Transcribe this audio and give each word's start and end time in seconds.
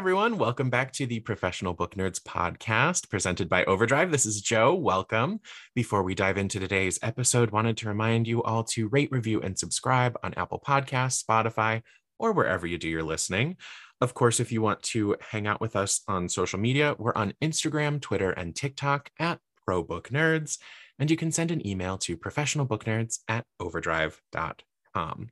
Everyone, 0.00 0.38
welcome 0.38 0.70
back 0.70 0.94
to 0.94 1.04
the 1.04 1.20
Professional 1.20 1.74
Book 1.74 1.94
Nerds 1.94 2.22
podcast 2.22 3.10
presented 3.10 3.50
by 3.50 3.64
Overdrive. 3.64 4.10
This 4.10 4.24
is 4.24 4.40
Joe. 4.40 4.74
Welcome. 4.74 5.40
Before 5.74 6.02
we 6.02 6.14
dive 6.14 6.38
into 6.38 6.58
today's 6.58 6.98
episode, 7.02 7.50
wanted 7.50 7.76
to 7.76 7.88
remind 7.88 8.26
you 8.26 8.42
all 8.42 8.64
to 8.64 8.88
rate, 8.88 9.12
review, 9.12 9.42
and 9.42 9.58
subscribe 9.58 10.16
on 10.22 10.32
Apple 10.38 10.58
Podcasts, 10.66 11.22
Spotify, 11.22 11.82
or 12.18 12.32
wherever 12.32 12.66
you 12.66 12.78
do 12.78 12.88
your 12.88 13.02
listening. 13.02 13.58
Of 14.00 14.14
course, 14.14 14.40
if 14.40 14.50
you 14.50 14.62
want 14.62 14.82
to 14.84 15.16
hang 15.20 15.46
out 15.46 15.60
with 15.60 15.76
us 15.76 16.00
on 16.08 16.30
social 16.30 16.58
media, 16.58 16.96
we're 16.98 17.12
on 17.14 17.34
Instagram, 17.42 18.00
Twitter, 18.00 18.30
and 18.30 18.56
TikTok 18.56 19.10
at 19.18 19.38
ProBookNerds, 19.68 20.56
and 20.98 21.10
you 21.10 21.16
can 21.18 21.30
send 21.30 21.50
an 21.50 21.64
email 21.66 21.98
to 21.98 22.16
professionalbooknerds 22.16 23.18
at 23.28 23.44
overdrive.com 23.60 25.28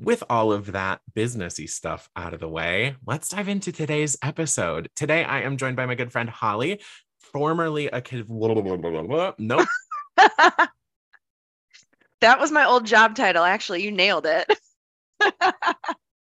with 0.00 0.24
all 0.30 0.50
of 0.50 0.72
that 0.72 1.00
businessy 1.14 1.68
stuff 1.68 2.08
out 2.16 2.32
of 2.32 2.40
the 2.40 2.48
way, 2.48 2.96
let's 3.06 3.28
dive 3.28 3.48
into 3.48 3.70
today's 3.70 4.16
episode. 4.22 4.88
Today, 4.96 5.24
I 5.24 5.42
am 5.42 5.58
joined 5.58 5.76
by 5.76 5.84
my 5.84 5.94
good 5.94 6.10
friend 6.10 6.30
Holly, 6.30 6.80
formerly 7.18 7.86
a 7.88 8.00
kid. 8.00 8.26
Nope. 9.38 9.68
that 10.16 10.70
was 12.38 12.50
my 12.50 12.64
old 12.64 12.86
job 12.86 13.14
title. 13.14 13.44
Actually, 13.44 13.82
you 13.82 13.92
nailed 13.92 14.26
it. 14.26 14.50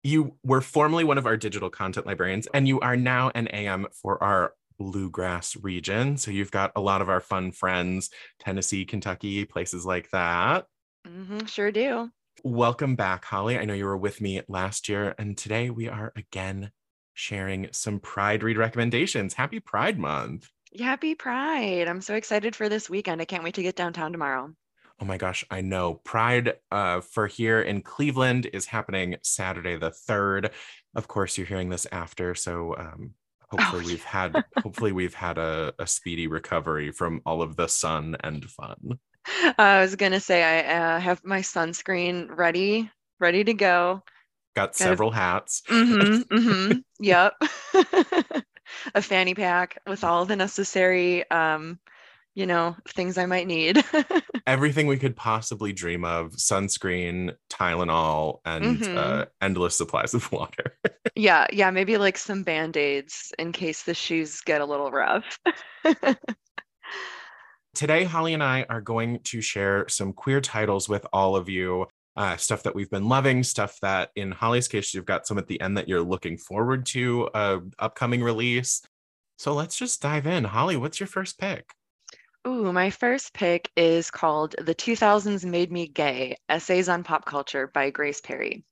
you 0.04 0.36
were 0.44 0.62
formerly 0.62 1.04
one 1.04 1.18
of 1.18 1.26
our 1.26 1.36
digital 1.38 1.72
content 1.72 2.06
librarians, 2.06 2.48
and 2.54 2.68
you 2.68 2.80
are 2.80 2.96
now 2.96 3.32
an 3.34 3.48
AM 3.48 3.88
for 4.02 4.24
our 4.24 4.54
bluegrass 4.78 5.56
region. 5.58 6.18
So 6.18 6.30
you've 6.30 6.52
got 6.52 6.72
a 6.76 6.82
lot 6.82 7.02
of 7.02 7.10
our 7.10 7.20
fun 7.20 7.52
friends, 7.52 8.12
Tennessee, 8.40 8.86
Kentucky, 8.86 9.46
places 9.46 9.84
like 9.84 10.12
that. 10.12 10.66
Mm-hmm, 11.08 11.46
sure 11.46 11.72
do. 11.72 12.12
Welcome 12.46 12.98
back, 12.98 13.24
Holly. 13.24 13.58
I 13.58 13.64
know 13.64 13.74
you 13.74 13.86
were 13.86 13.96
with 13.96 14.20
me 14.20 14.42
last 14.50 14.90
year, 14.90 15.16
and 15.18 15.38
today 15.38 15.70
we 15.70 15.88
are 15.88 16.12
again 16.18 16.72
sharing 17.14 17.70
some 17.72 18.02
Pride 18.02 18.44
Read 18.44 18.58
recommendations. 18.58 19.34
Happy 19.34 19.62
Pride 19.62 19.98
Month. 19.98 20.50
Happy 20.78 21.16
Pride. 21.16 21.88
I'm 21.88 22.02
so 22.02 22.16
excited 22.16 22.54
for 22.54 22.68
this 22.68 22.90
weekend. 22.90 23.22
I 23.22 23.26
can't 23.26 23.46
wait 23.46 23.54
to 23.54 23.64
get 23.64 23.78
downtown 23.78 24.12
tomorrow. 24.12 24.54
Oh 25.00 25.06
my 25.06 25.16
gosh, 25.16 25.46
I 25.50 25.62
know. 25.62 26.02
Pride 26.04 26.56
uh, 26.70 27.00
for 27.00 27.28
here 27.28 27.62
in 27.62 27.82
Cleveland 27.82 28.50
is 28.52 28.66
happening 28.66 29.16
Saturday 29.22 29.78
the 29.78 29.92
3rd. 30.10 30.52
Of 30.96 31.08
course, 31.08 31.38
you're 31.38 31.48
hearing 31.48 31.70
this 31.70 31.88
after, 31.94 32.36
so 32.36 32.76
um, 32.78 33.12
hopefully 33.52 33.86
oh, 33.86 33.88
we've 33.88 34.04
had 34.04 34.44
hopefully 34.62 34.92
we've 34.92 35.14
had 35.14 35.38
a, 35.38 35.74
a 35.80 35.88
speedy 35.88 36.28
recovery 36.28 36.92
from 36.92 37.22
all 37.26 37.42
of 37.42 37.56
the 37.56 37.68
sun 37.68 38.18
and 38.22 38.44
fun. 38.44 39.00
I 39.58 39.82
was 39.82 39.96
gonna 39.96 40.20
say 40.20 40.44
I 40.44 40.96
uh, 40.96 41.00
have 41.00 41.24
my 41.24 41.40
sunscreen 41.40 42.28
ready, 42.36 42.90
ready 43.20 43.44
to 43.44 43.54
go. 43.54 44.04
Got 44.56 44.76
several 44.76 45.12
hats. 45.12 45.64
Mm-hmm, 45.70 46.36
mm-hmm, 46.36 46.80
yep. 47.00 47.34
a 48.96 49.02
fanny 49.02 49.34
pack 49.34 49.80
with 49.88 50.04
all 50.04 50.26
the 50.26 50.36
necessary, 50.36 51.30
um, 51.32 51.80
you 52.36 52.46
know, 52.46 52.76
things 52.90 53.18
I 53.18 53.26
might 53.26 53.48
need. 53.48 53.84
Everything 54.48 54.88
we 54.88 54.98
could 54.98 55.16
possibly 55.16 55.74
dream 55.74 56.06
of: 56.06 56.34
sunscreen, 56.34 57.36
Tylenol, 57.50 58.40
and 58.46 58.80
mm-hmm. 58.80 58.98
uh, 58.98 59.26
endless 59.42 59.78
supplies 59.78 60.14
of 60.14 60.32
water. 60.32 60.78
yeah, 61.16 61.48
yeah. 61.52 61.72
Maybe 61.72 61.98
like 61.98 62.18
some 62.18 62.44
band 62.44 62.78
aids 62.78 63.32
in 63.40 63.54
case 63.54 63.84
the 63.84 63.94
shoes 63.94 64.42
get 64.42 64.62
a 64.62 64.66
little 64.66 64.92
rough. 64.92 65.40
Today, 67.74 68.04
Holly 68.04 68.36
and 68.36 68.44
I 68.44 68.68
are 68.70 68.82
going 68.82 69.20
to 69.24 69.42
share 69.42 69.88
some 69.90 70.14
queer 70.14 70.40
titles 70.40 70.88
with 70.88 71.08
all 71.12 71.36
of 71.36 71.50
you. 71.50 71.88
Uh, 72.16 72.38
stuff 72.38 72.62
that 72.62 72.76
we've 72.76 72.92
been 72.92 73.10
loving, 73.10 73.42
stuff 73.42 73.80
that 73.82 74.12
in 74.16 74.32
Holly's 74.32 74.68
case, 74.68 74.94
you've 74.94 75.06
got 75.06 75.26
some 75.26 75.40
at 75.40 75.48
the 75.48 75.60
end 75.60 75.76
that 75.78 75.88
you're 75.88 76.00
looking 76.00 76.38
forward 76.38 76.86
to, 76.88 77.28
uh, 77.34 77.60
upcoming 77.80 78.22
release. 78.22 78.84
So 79.40 79.56
let's 79.56 79.76
just 79.76 80.04
dive 80.04 80.28
in. 80.28 80.44
Holly, 80.44 80.78
what's 80.78 81.00
your 81.00 81.08
first 81.08 81.40
pick? 81.40 81.74
Ooh, 82.48 82.72
my 82.72 82.92
first 82.92 83.34
pick 83.34 83.72
is 83.76 84.12
called 84.12 84.54
The 84.62 84.76
2000s 84.76 85.44
Made 85.44 85.72
Me 85.72 85.88
Gay 85.88 86.36
Essays 86.50 86.90
on 86.90 87.04
Pop 87.04 87.26
Culture 87.26 87.72
by 87.74 87.90
Grace 87.90 88.22
Perry. 88.22 88.64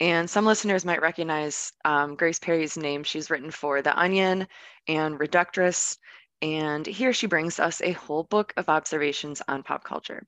And 0.00 0.28
some 0.28 0.46
listeners 0.46 0.84
might 0.84 1.02
recognize 1.02 1.72
um, 1.84 2.16
Grace 2.16 2.38
Perry's 2.40 2.76
name. 2.76 3.04
She's 3.04 3.30
written 3.30 3.52
for 3.52 3.82
The 3.82 3.96
Onion 3.96 4.48
and 4.88 5.20
Reductress 5.20 5.98
and 6.42 6.86
here 6.86 7.12
she 7.12 7.26
brings 7.26 7.60
us 7.60 7.80
a 7.80 7.92
whole 7.92 8.24
book 8.24 8.52
of 8.56 8.68
observations 8.68 9.42
on 9.48 9.62
pop 9.62 9.84
culture. 9.84 10.26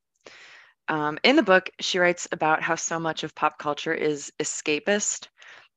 Um, 0.88 1.18
in 1.22 1.36
the 1.36 1.42
book, 1.42 1.70
she 1.80 1.98
writes 1.98 2.28
about 2.32 2.62
how 2.62 2.74
so 2.74 2.98
much 2.98 3.22
of 3.24 3.34
pop 3.34 3.58
culture 3.58 3.94
is 3.94 4.32
escapist. 4.38 5.28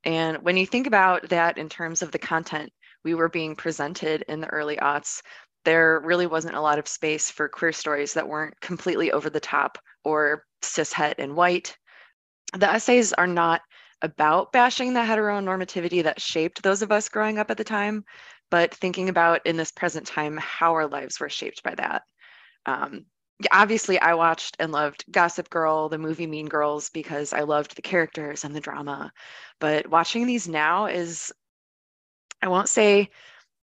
And 0.04 0.38
when 0.44 0.58
you 0.58 0.66
think 0.66 0.88
about 0.88 1.30
that 1.30 1.58
in 1.58 1.70
terms 1.70 2.02
of 2.02 2.12
the 2.12 2.20
content 2.20 2.72
we 3.04 3.14
were 3.14 3.30
being 3.30 3.56
presented 3.56 4.24
in 4.28 4.42
the 4.42 4.48
early 4.48 4.78
aughts, 4.78 5.22
there 5.64 6.00
really 6.04 6.28
wasn't 6.28 6.56
a 6.56 6.62
lot 6.62 6.80
of 6.80 6.88
space 6.88 7.30
for 7.32 7.50
queer 7.50 7.72
stories 7.72 8.14
that 8.14 8.28
weren't 8.28 8.60
completely 8.62 9.12
over 9.12 9.30
the 9.30 9.40
top 9.40 9.78
or 10.04 10.44
cishet 10.62 11.16
and 11.18 11.36
white. 11.36 11.76
The 12.54 12.72
essays 12.72 13.14
are 13.14 13.28
not 13.28 13.62
about 14.02 14.52
bashing 14.52 14.94
the 14.94 15.00
heteronormativity 15.00 16.04
that 16.04 16.22
shaped 16.22 16.62
those 16.62 16.82
of 16.82 16.92
us 16.92 17.10
growing 17.10 17.40
up 17.40 17.50
at 17.50 17.58
the 17.58 17.64
time, 17.64 18.04
but 18.56 18.74
thinking 18.74 19.10
about 19.10 19.46
in 19.46 19.58
this 19.58 19.74
present 19.74 20.08
time 20.08 20.38
how 20.38 20.72
our 20.72 20.88
lives 20.88 21.20
were 21.20 21.28
shaped 21.28 21.62
by 21.62 21.76
that. 21.76 22.04
Um, 22.66 23.06
obviously, 23.52 24.00
I 24.00 24.14
watched 24.14 24.56
and 24.60 24.72
loved 24.72 25.04
Gossip 25.12 25.50
Girl, 25.50 25.90
the 25.90 25.98
movie 25.98 26.26
Mean 26.26 26.48
Girls, 26.48 26.90
because 26.90 27.34
I 27.34 27.42
loved 27.42 27.76
the 27.76 27.82
characters 27.82 28.46
and 28.46 28.56
the 28.56 28.62
drama. 28.62 29.12
But 29.60 29.90
watching 29.90 30.26
these 30.26 30.48
now 30.48 30.86
is, 30.86 31.34
I 32.42 32.48
won't 32.48 32.70
say 32.70 33.10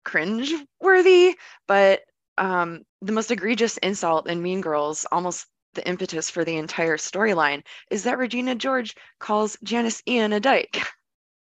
cringe 0.05 0.53
worthy, 0.81 1.37
but 1.69 2.01
um, 2.37 2.83
the 3.01 3.13
most 3.13 3.31
egregious 3.31 3.77
insult 3.77 4.29
in 4.29 4.43
Mean 4.43 4.61
Girls, 4.61 5.07
almost 5.13 5.47
the 5.75 5.87
impetus 5.87 6.31
for 6.31 6.45
the 6.45 6.57
entire 6.57 6.97
storyline, 6.97 7.63
is 7.93 8.03
that 8.03 8.19
Regina 8.19 8.57
George 8.57 8.97
calls 9.21 9.57
Janis 9.63 10.03
Ian 10.09 10.33
a 10.33 10.41
dyke. 10.41 10.83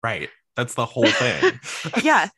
Right. 0.04 0.28
That's 0.54 0.75
the 0.75 0.84
whole 0.84 1.06
thing. 1.06 1.58
yeah 2.03 2.28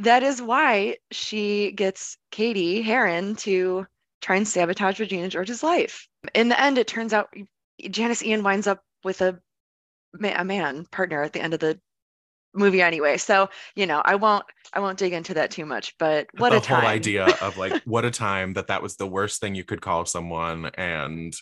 that 0.00 0.22
is 0.22 0.40
why 0.40 0.96
she 1.10 1.72
gets 1.72 2.16
Cady 2.30 2.82
Heron 2.82 3.36
to 3.36 3.86
try 4.20 4.36
and 4.36 4.48
sabotage 4.48 4.98
Regina 4.98 5.28
George's 5.28 5.62
life. 5.62 6.08
In 6.34 6.48
the 6.48 6.60
end, 6.60 6.78
it 6.78 6.86
turns 6.86 7.12
out 7.12 7.28
Janis 7.90 8.22
Ian 8.22 8.42
winds 8.42 8.66
up 8.66 8.82
with 9.04 9.20
a 9.20 9.38
a 10.22 10.44
man 10.44 10.86
partner 10.90 11.22
at 11.22 11.32
the 11.32 11.40
end 11.40 11.54
of 11.54 11.60
the 11.60 11.78
movie 12.54 12.82
anyway. 12.82 13.16
So 13.16 13.48
you 13.76 13.86
know, 13.86 14.02
I 14.04 14.14
won't 14.16 14.44
I 14.72 14.80
won't 14.80 14.98
dig 14.98 15.12
into 15.12 15.34
that 15.34 15.50
too 15.50 15.66
much. 15.66 15.94
But 15.98 16.28
what 16.38 16.50
the 16.50 16.56
a 16.56 16.60
time! 16.60 16.80
whole 16.80 16.90
idea 16.90 17.26
of 17.40 17.58
like 17.58 17.82
what 17.84 18.04
a 18.04 18.10
time 18.10 18.54
that 18.54 18.68
that 18.68 18.82
was 18.82 18.96
the 18.96 19.06
worst 19.06 19.40
thing 19.40 19.54
you 19.54 19.64
could 19.64 19.80
call 19.82 20.06
someone, 20.06 20.70
and 20.74 21.34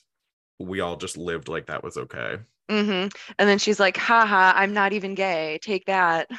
we 0.59 0.81
all 0.81 0.97
just 0.97 1.17
lived 1.17 1.49
like 1.49 1.67
that 1.67 1.85
was 1.85 1.97
okay. 1.97 2.39
Mm-hmm. 2.69 3.09
And 3.39 3.49
then 3.49 3.59
she's 3.59 3.81
like, 3.81 3.97
"Haha, 3.97 4.53
I'm 4.55 4.75
not 4.75 4.93
even 4.93 5.15
gay. 5.15 5.59
Take 5.63 5.87
that." 5.87 6.29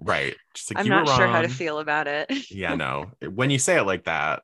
Right. 0.00 0.34
Like, 0.70 0.78
I'm 0.78 0.88
not 0.88 1.08
sure 1.08 1.26
how 1.26 1.42
to 1.42 1.48
feel 1.48 1.78
about 1.78 2.06
it. 2.06 2.50
yeah, 2.50 2.74
no. 2.76 3.10
When 3.22 3.50
you 3.50 3.58
say 3.58 3.76
it 3.76 3.84
like 3.84 4.04
that, 4.04 4.42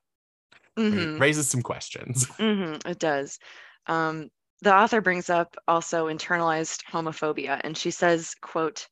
mm-hmm. 0.78 1.16
it 1.16 1.20
raises 1.20 1.48
some 1.48 1.62
questions. 1.62 2.26
Mm-hmm, 2.36 2.88
it 2.88 2.98
does. 2.98 3.38
Um, 3.86 4.28
the 4.62 4.74
author 4.74 5.00
brings 5.00 5.30
up 5.30 5.56
also 5.66 6.06
internalized 6.06 6.82
homophobia, 6.90 7.60
and 7.64 7.76
she 7.76 7.90
says, 7.90 8.34
"quote 8.40 8.86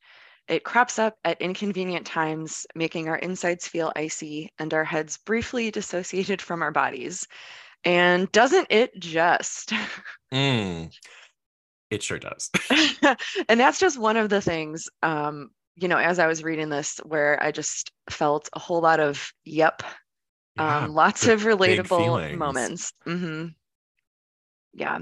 It 0.47 0.63
crops 0.63 0.99
up 0.99 1.15
at 1.23 1.41
inconvenient 1.41 2.05
times, 2.05 2.65
making 2.75 3.09
our 3.09 3.17
insides 3.17 3.67
feel 3.67 3.91
icy 3.95 4.51
and 4.57 4.73
our 4.73 4.83
heads 4.83 5.17
briefly 5.17 5.71
dissociated 5.71 6.41
from 6.41 6.61
our 6.63 6.71
bodies." 6.71 7.27
And 7.83 8.31
doesn't 8.31 8.67
it 8.71 8.99
just? 8.99 9.71
mm, 10.33 10.91
it 11.91 12.01
sure 12.01 12.19
does. 12.19 12.49
and 13.47 13.59
that's 13.59 13.79
just 13.79 13.99
one 13.99 14.17
of 14.17 14.29
the 14.29 14.41
things 14.41 14.89
um, 15.03 15.51
you 15.75 15.87
know, 15.87 15.97
as 15.97 16.19
I 16.19 16.27
was 16.27 16.43
reading 16.43 16.69
this, 16.69 16.97
where 17.03 17.41
I 17.41 17.51
just 17.51 17.91
felt 18.09 18.49
a 18.53 18.59
whole 18.59 18.81
lot 18.81 18.99
of 18.99 19.31
yep, 19.43 19.83
yeah, 20.55 20.85
um, 20.85 20.93
lots 20.93 21.27
of 21.27 21.41
relatable 21.43 22.37
moments. 22.37 22.93
Mm-hmm. 23.05 23.47
Yeah, 24.73 24.99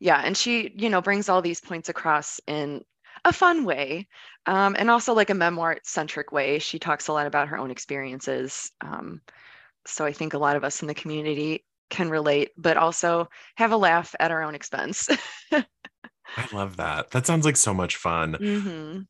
yeah, 0.00 0.20
and 0.24 0.36
she, 0.36 0.72
you 0.76 0.90
know, 0.90 1.00
brings 1.00 1.28
all 1.28 1.42
these 1.42 1.60
points 1.60 1.88
across 1.88 2.40
in 2.46 2.82
a 3.24 3.32
fun 3.32 3.64
way, 3.64 4.08
um, 4.46 4.76
and 4.78 4.90
also 4.90 5.14
like 5.14 5.30
a 5.30 5.34
memoir-centric 5.34 6.32
way. 6.32 6.58
She 6.58 6.78
talks 6.78 7.08
a 7.08 7.12
lot 7.12 7.26
about 7.26 7.48
her 7.48 7.58
own 7.58 7.70
experiences, 7.70 8.70
um, 8.80 9.20
so 9.86 10.04
I 10.04 10.12
think 10.12 10.34
a 10.34 10.38
lot 10.38 10.56
of 10.56 10.64
us 10.64 10.82
in 10.82 10.88
the 10.88 10.94
community 10.94 11.64
can 11.90 12.10
relate, 12.10 12.50
but 12.56 12.76
also 12.76 13.28
have 13.56 13.72
a 13.72 13.76
laugh 13.76 14.14
at 14.18 14.30
our 14.30 14.42
own 14.42 14.54
expense. 14.54 15.08
I 15.52 16.48
love 16.52 16.76
that. 16.78 17.10
That 17.10 17.26
sounds 17.26 17.44
like 17.44 17.56
so 17.56 17.74
much 17.74 17.96
fun. 17.96 18.34
Mm-hmm. 18.34 19.00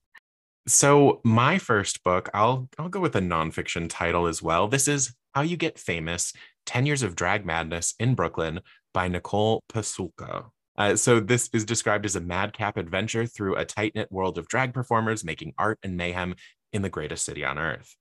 So 0.67 1.21
my 1.25 1.59
first 1.59 2.03
book, 2.05 2.31
I'll 2.33 2.71
I'll 2.79 2.89
go 2.89 3.01
with 3.01 3.17
a 3.17 3.21
nonfiction 3.21 3.87
title 3.89 4.27
as 4.27 4.43
well. 4.43 4.67
This 4.67 4.89
is 4.89 5.15
How 5.35 5.43
You 5.43 5.59
Get 5.59 5.79
Famous: 5.79 6.33
Ten 6.65 6.87
Years 6.87 7.03
of 7.03 7.15
Drag 7.15 7.45
Madness 7.45 7.95
in 7.99 8.15
Brooklyn 8.15 8.61
by 8.95 9.09
Nicole 9.09 9.63
Pasulka. 9.71 10.47
Uh, 10.79 10.97
so 10.97 11.21
this 11.21 11.51
is 11.53 11.67
described 11.67 12.07
as 12.07 12.17
a 12.17 12.21
madcap 12.21 12.79
adventure 12.79 13.27
through 13.27 13.57
a 13.57 13.67
tight 13.67 13.95
knit 13.95 14.11
world 14.11 14.39
of 14.39 14.49
drag 14.49 14.73
performers 14.73 15.23
making 15.23 15.53
art 15.59 15.79
and 15.83 15.99
mayhem 15.99 16.35
in 16.73 16.81
the 16.81 16.89
greatest 16.89 17.27
city 17.27 17.45
on 17.45 17.59
earth. 17.59 17.95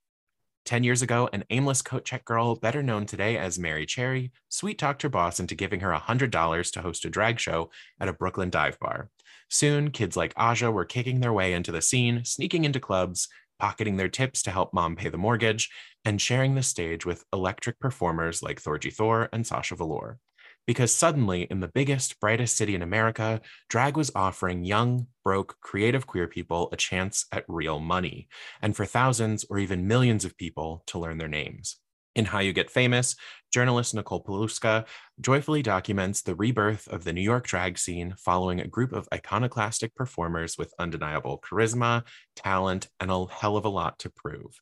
10 0.64 0.82
years 0.84 1.02
ago, 1.02 1.28
an 1.34 1.44
aimless 1.50 1.82
coat 1.82 2.06
check 2.06 2.24
girl, 2.24 2.56
better 2.56 2.82
known 2.82 3.04
today 3.04 3.36
as 3.36 3.58
Merrie 3.58 3.86
Cherry, 3.86 4.32
sweet 4.48 4.78
talked 4.78 5.02
her 5.02 5.10
boss 5.10 5.38
into 5.38 5.54
giving 5.54 5.80
her 5.80 5.92
$100 5.92 6.72
to 6.72 6.80
host 6.80 7.04
a 7.04 7.10
drag 7.10 7.38
show 7.38 7.70
at 8.00 8.08
a 8.08 8.14
Brooklyn 8.14 8.48
dive 8.48 8.78
bar. 8.80 9.10
Soon, 9.50 9.90
kids 9.90 10.16
like 10.16 10.34
Aja 10.36 10.70
were 10.70 10.84
kicking 10.84 11.20
their 11.20 11.32
way 11.32 11.52
into 11.52 11.72
the 11.72 11.82
scene, 11.82 12.24
sneaking 12.24 12.64
into 12.64 12.80
clubs, 12.80 13.28
pocketing 13.58 13.96
their 13.96 14.08
tips 14.08 14.42
to 14.42 14.50
help 14.50 14.74
mom 14.74 14.96
pay 14.96 15.08
the 15.08 15.18
mortgage, 15.18 15.70
and 16.04 16.20
sharing 16.20 16.54
the 16.54 16.62
stage 16.62 17.06
with 17.06 17.24
electric 17.32 17.78
performers 17.78 18.42
like 18.42 18.60
Thorgy 18.60 18.92
Thor 18.92 19.28
and 19.32 19.46
Sasha 19.46 19.76
Velour 19.76 20.18
because 20.66 20.94
suddenly, 20.94 21.42
in 21.42 21.60
the 21.60 21.68
biggest, 21.68 22.18
brightest 22.20 22.56
city 22.56 22.74
in 22.74 22.82
America, 22.82 23.40
drag 23.68 23.96
was 23.96 24.10
offering 24.14 24.64
young, 24.64 25.06
broke, 25.22 25.56
creative 25.60 26.06
queer 26.06 26.26
people 26.26 26.68
a 26.72 26.76
chance 26.76 27.26
at 27.32 27.44
real 27.48 27.80
money, 27.80 28.28
and 28.62 28.74
for 28.74 28.86
thousands 28.86 29.44
or 29.50 29.58
even 29.58 29.86
millions 29.86 30.24
of 30.24 30.36
people 30.36 30.82
to 30.86 30.98
learn 30.98 31.18
their 31.18 31.28
names. 31.28 31.76
In 32.14 32.24
How 32.26 32.38
You 32.38 32.52
Get 32.52 32.70
Famous, 32.70 33.16
journalist 33.52 33.94
Nicole 33.94 34.22
Paluska 34.22 34.86
joyfully 35.20 35.62
documents 35.62 36.22
the 36.22 36.34
rebirth 36.34 36.86
of 36.88 37.04
the 37.04 37.12
New 37.12 37.20
York 37.20 37.46
drag 37.46 37.76
scene 37.76 38.14
following 38.18 38.60
a 38.60 38.68
group 38.68 38.92
of 38.92 39.08
iconoclastic 39.12 39.94
performers 39.94 40.56
with 40.56 40.74
undeniable 40.78 41.40
charisma, 41.40 42.04
talent, 42.36 42.88
and 43.00 43.10
a 43.10 43.26
hell 43.26 43.56
of 43.56 43.64
a 43.64 43.68
lot 43.68 43.98
to 44.00 44.10
prove. 44.10 44.60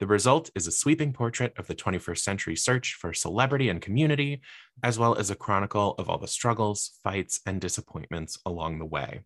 The 0.00 0.06
result 0.06 0.50
is 0.54 0.66
a 0.66 0.72
sweeping 0.72 1.12
portrait 1.12 1.52
of 1.58 1.66
the 1.66 1.74
21st 1.74 2.18
century 2.18 2.56
search 2.56 2.94
for 2.94 3.12
celebrity 3.12 3.68
and 3.68 3.82
community, 3.82 4.40
as 4.82 4.98
well 4.98 5.14
as 5.14 5.30
a 5.30 5.36
chronicle 5.36 5.94
of 5.98 6.08
all 6.08 6.18
the 6.18 6.26
struggles, 6.26 6.98
fights, 7.04 7.40
and 7.46 7.60
disappointments 7.60 8.38
along 8.46 8.78
the 8.78 8.86
way. 8.86 9.20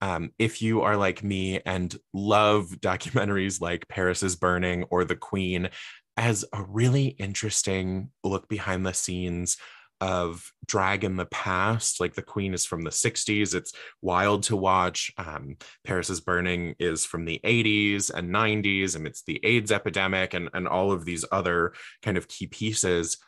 Um, 0.00 0.30
if 0.38 0.62
you 0.62 0.82
are 0.82 0.96
like 0.96 1.24
me 1.24 1.60
and 1.66 1.96
love 2.12 2.68
documentaries 2.80 3.60
like 3.60 3.88
Paris 3.88 4.22
is 4.22 4.36
Burning 4.36 4.84
or 4.84 5.04
The 5.04 5.16
Queen, 5.16 5.70
as 6.18 6.44
a 6.52 6.64
really 6.64 7.06
interesting 7.06 8.10
look 8.24 8.48
behind 8.48 8.84
the 8.84 8.92
scenes 8.92 9.56
of 10.00 10.52
drag 10.66 11.04
in 11.04 11.16
the 11.16 11.26
past. 11.26 12.00
Like 12.00 12.14
the 12.14 12.22
Queen 12.22 12.54
is 12.54 12.66
from 12.66 12.82
the 12.82 12.90
60s. 12.90 13.54
It's 13.54 13.72
wild 14.02 14.42
to 14.44 14.56
watch. 14.56 15.12
Um, 15.16 15.56
Paris 15.84 16.10
is 16.10 16.20
Burning 16.20 16.74
is 16.80 17.04
from 17.04 17.24
the 17.24 17.40
80s 17.44 18.10
and 18.12 18.34
90s, 18.34 18.96
and 18.96 19.06
it's 19.06 19.22
the 19.22 19.40
AIDS 19.44 19.70
epidemic 19.70 20.34
and, 20.34 20.50
and 20.54 20.66
all 20.66 20.90
of 20.90 21.04
these 21.04 21.24
other 21.30 21.72
kind 22.02 22.18
of 22.18 22.26
key 22.26 22.48
pieces. 22.48 23.18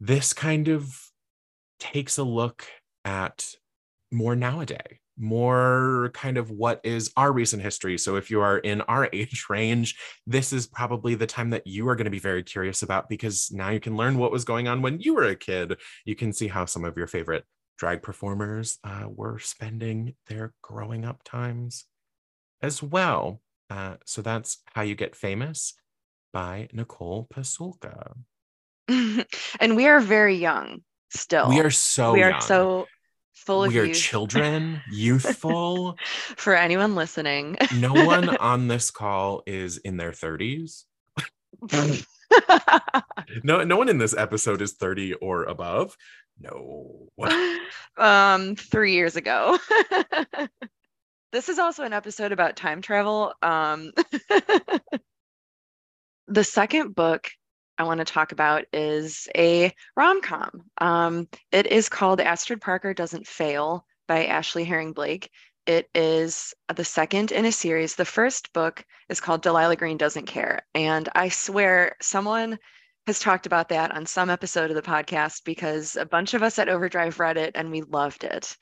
This 0.00 0.32
kind 0.32 0.68
of 0.68 0.88
takes 1.80 2.16
a 2.18 2.24
look 2.24 2.64
at 3.04 3.44
more 4.12 4.36
nowadays 4.36 4.98
more 5.18 6.10
kind 6.14 6.36
of 6.36 6.50
what 6.50 6.80
is 6.84 7.12
our 7.16 7.32
recent 7.32 7.62
history. 7.62 7.98
So 7.98 8.16
if 8.16 8.30
you 8.30 8.40
are 8.40 8.58
in 8.58 8.80
our 8.82 9.08
age 9.12 9.46
range, 9.48 9.96
this 10.26 10.52
is 10.52 10.66
probably 10.66 11.14
the 11.14 11.26
time 11.26 11.50
that 11.50 11.66
you 11.66 11.88
are 11.88 11.96
going 11.96 12.06
to 12.06 12.10
be 12.10 12.18
very 12.18 12.42
curious 12.42 12.82
about 12.82 13.08
because 13.08 13.50
now 13.52 13.70
you 13.70 13.80
can 13.80 13.96
learn 13.96 14.18
what 14.18 14.32
was 14.32 14.44
going 14.44 14.68
on 14.68 14.82
when 14.82 15.00
you 15.00 15.14
were 15.14 15.24
a 15.24 15.36
kid. 15.36 15.78
You 16.04 16.14
can 16.14 16.32
see 16.32 16.48
how 16.48 16.64
some 16.64 16.84
of 16.84 16.96
your 16.96 17.06
favorite 17.06 17.44
drag 17.78 18.02
performers 18.02 18.78
uh, 18.84 19.04
were 19.08 19.38
spending 19.38 20.14
their 20.28 20.52
growing 20.62 21.04
up 21.04 21.22
times 21.24 21.84
as 22.62 22.82
well. 22.82 23.40
Uh, 23.70 23.96
so 24.04 24.22
that's 24.22 24.58
How 24.74 24.82
You 24.82 24.94
Get 24.94 25.16
Famous 25.16 25.74
by 26.32 26.68
Nicole 26.72 27.26
Pasulka. 27.32 28.14
and 28.88 29.76
we 29.76 29.86
are 29.86 30.00
very 30.00 30.36
young 30.36 30.82
still. 31.10 31.48
We 31.48 31.60
are 31.60 31.70
so 31.70 32.12
we 32.12 32.22
are 32.22 32.30
young. 32.30 32.40
so 32.40 32.86
full 33.34 33.62
we 33.62 33.68
of 33.68 33.76
are 33.76 33.86
youth. 33.86 33.96
children, 33.96 34.80
youthful. 34.90 35.96
For 36.36 36.54
anyone 36.54 36.94
listening. 36.94 37.56
no 37.76 37.92
one 37.92 38.36
on 38.38 38.68
this 38.68 38.90
call 38.90 39.42
is 39.46 39.78
in 39.78 39.96
their 39.96 40.12
30s. 40.12 40.84
no, 43.44 43.64
no 43.64 43.76
one 43.76 43.88
in 43.88 43.98
this 43.98 44.16
episode 44.16 44.62
is 44.62 44.72
30 44.74 45.14
or 45.14 45.44
above. 45.44 45.96
No. 46.40 47.08
um, 47.96 48.56
three 48.56 48.92
years 48.94 49.16
ago. 49.16 49.58
this 51.32 51.48
is 51.48 51.58
also 51.58 51.84
an 51.84 51.92
episode 51.92 52.32
about 52.32 52.56
time 52.56 52.82
travel. 52.82 53.32
Um, 53.40 53.92
the 56.26 56.44
second 56.44 56.94
book 56.94 57.30
I 57.78 57.84
want 57.84 57.98
to 57.98 58.04
talk 58.04 58.32
about 58.32 58.64
is 58.72 59.28
a 59.36 59.72
rom 59.96 60.20
com. 60.22 60.64
Um, 60.78 61.28
it 61.50 61.66
is 61.66 61.88
called 61.88 62.20
Astrid 62.20 62.60
Parker 62.60 62.94
Doesn't 62.94 63.26
Fail 63.26 63.84
by 64.06 64.26
Ashley 64.26 64.64
Herring 64.64 64.92
Blake. 64.92 65.30
It 65.66 65.88
is 65.94 66.54
the 66.74 66.84
second 66.84 67.32
in 67.32 67.46
a 67.46 67.52
series. 67.52 67.96
The 67.96 68.04
first 68.04 68.52
book 68.52 68.84
is 69.08 69.20
called 69.20 69.42
Delilah 69.42 69.76
Green 69.76 69.96
Doesn't 69.96 70.26
Care. 70.26 70.66
And 70.74 71.08
I 71.14 71.30
swear 71.30 71.96
someone 72.02 72.58
has 73.06 73.18
talked 73.18 73.46
about 73.46 73.70
that 73.70 73.94
on 73.94 74.06
some 74.06 74.30
episode 74.30 74.70
of 74.70 74.76
the 74.76 74.82
podcast 74.82 75.44
because 75.44 75.96
a 75.96 76.06
bunch 76.06 76.34
of 76.34 76.42
us 76.42 76.58
at 76.58 76.68
Overdrive 76.68 77.18
read 77.18 77.36
it 77.36 77.52
and 77.54 77.70
we 77.70 77.82
loved 77.82 78.24
it. 78.24 78.56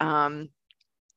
Um, 0.00 0.48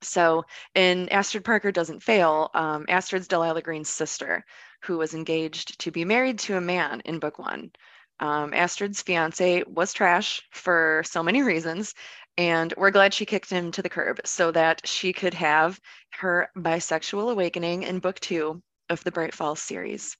so 0.04 0.46
in 0.76 1.10
Astrid 1.10 1.44
Parker 1.46 1.72
Doesn't 1.72 2.04
Fail, 2.04 2.50
um, 2.54 2.86
Astrid's 2.90 3.28
Delilah 3.28 3.62
Green's 3.62 3.90
sister 3.90 4.46
who 4.84 4.98
was 4.98 5.14
engaged 5.14 5.80
to 5.80 5.92
be 5.92 6.04
married 6.04 6.38
to 6.40 6.58
a 6.58 6.62
man 6.62 7.02
in 7.06 7.20
book 7.20 7.40
one. 7.40 7.72
Um, 8.20 8.54
Astrid's 8.54 9.02
fiance 9.02 9.64
was 9.64 9.94
trash 9.94 10.42
for 10.52 11.04
so 11.06 11.24
many 11.24 11.42
reasons, 11.42 11.96
and 12.38 12.74
we're 12.78 12.92
glad 12.92 13.14
she 13.14 13.26
kicked 13.26 13.50
him 13.50 13.72
to 13.72 13.82
the 13.82 13.90
curb 13.90 14.20
so 14.26 14.52
that 14.52 14.86
she 14.88 15.14
could 15.14 15.34
have 15.34 15.80
her 16.12 16.50
bisexual 16.56 17.32
awakening 17.32 17.84
in 17.84 18.00
book 18.00 18.20
two 18.20 18.62
of 18.90 19.04
the 19.04 19.12
Bright 19.12 19.34
Falls 19.34 19.62
series. 19.62 20.18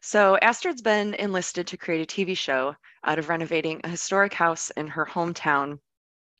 So, 0.00 0.36
Astrid's 0.40 0.82
been 0.82 1.14
enlisted 1.14 1.66
to 1.68 1.76
create 1.76 2.02
a 2.02 2.06
TV 2.06 2.36
show 2.36 2.76
out 3.04 3.18
of 3.18 3.28
renovating 3.28 3.80
a 3.82 3.88
historic 3.88 4.34
house 4.34 4.70
in 4.70 4.86
her 4.88 5.04
hometown, 5.04 5.80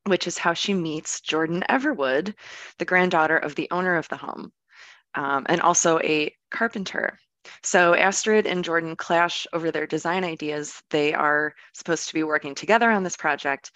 which 0.06 0.26
is 0.26 0.38
how 0.38 0.54
she 0.54 0.74
meets 0.74 1.20
Jordan 1.20 1.64
Everwood, 1.68 2.34
the 2.78 2.84
granddaughter 2.84 3.36
of 3.36 3.54
the 3.54 3.68
owner 3.70 3.96
of 3.96 4.08
the 4.08 4.16
home, 4.16 4.52
um, 5.14 5.46
and 5.48 5.60
also 5.60 5.98
a 6.00 6.34
carpenter. 6.50 7.18
So 7.62 7.94
Astrid 7.94 8.46
and 8.46 8.64
Jordan 8.64 8.96
clash 8.96 9.46
over 9.52 9.70
their 9.70 9.86
design 9.86 10.24
ideas. 10.24 10.82
They 10.90 11.14
are 11.14 11.54
supposed 11.74 12.08
to 12.08 12.14
be 12.14 12.22
working 12.24 12.54
together 12.54 12.90
on 12.90 13.04
this 13.04 13.16
project, 13.16 13.72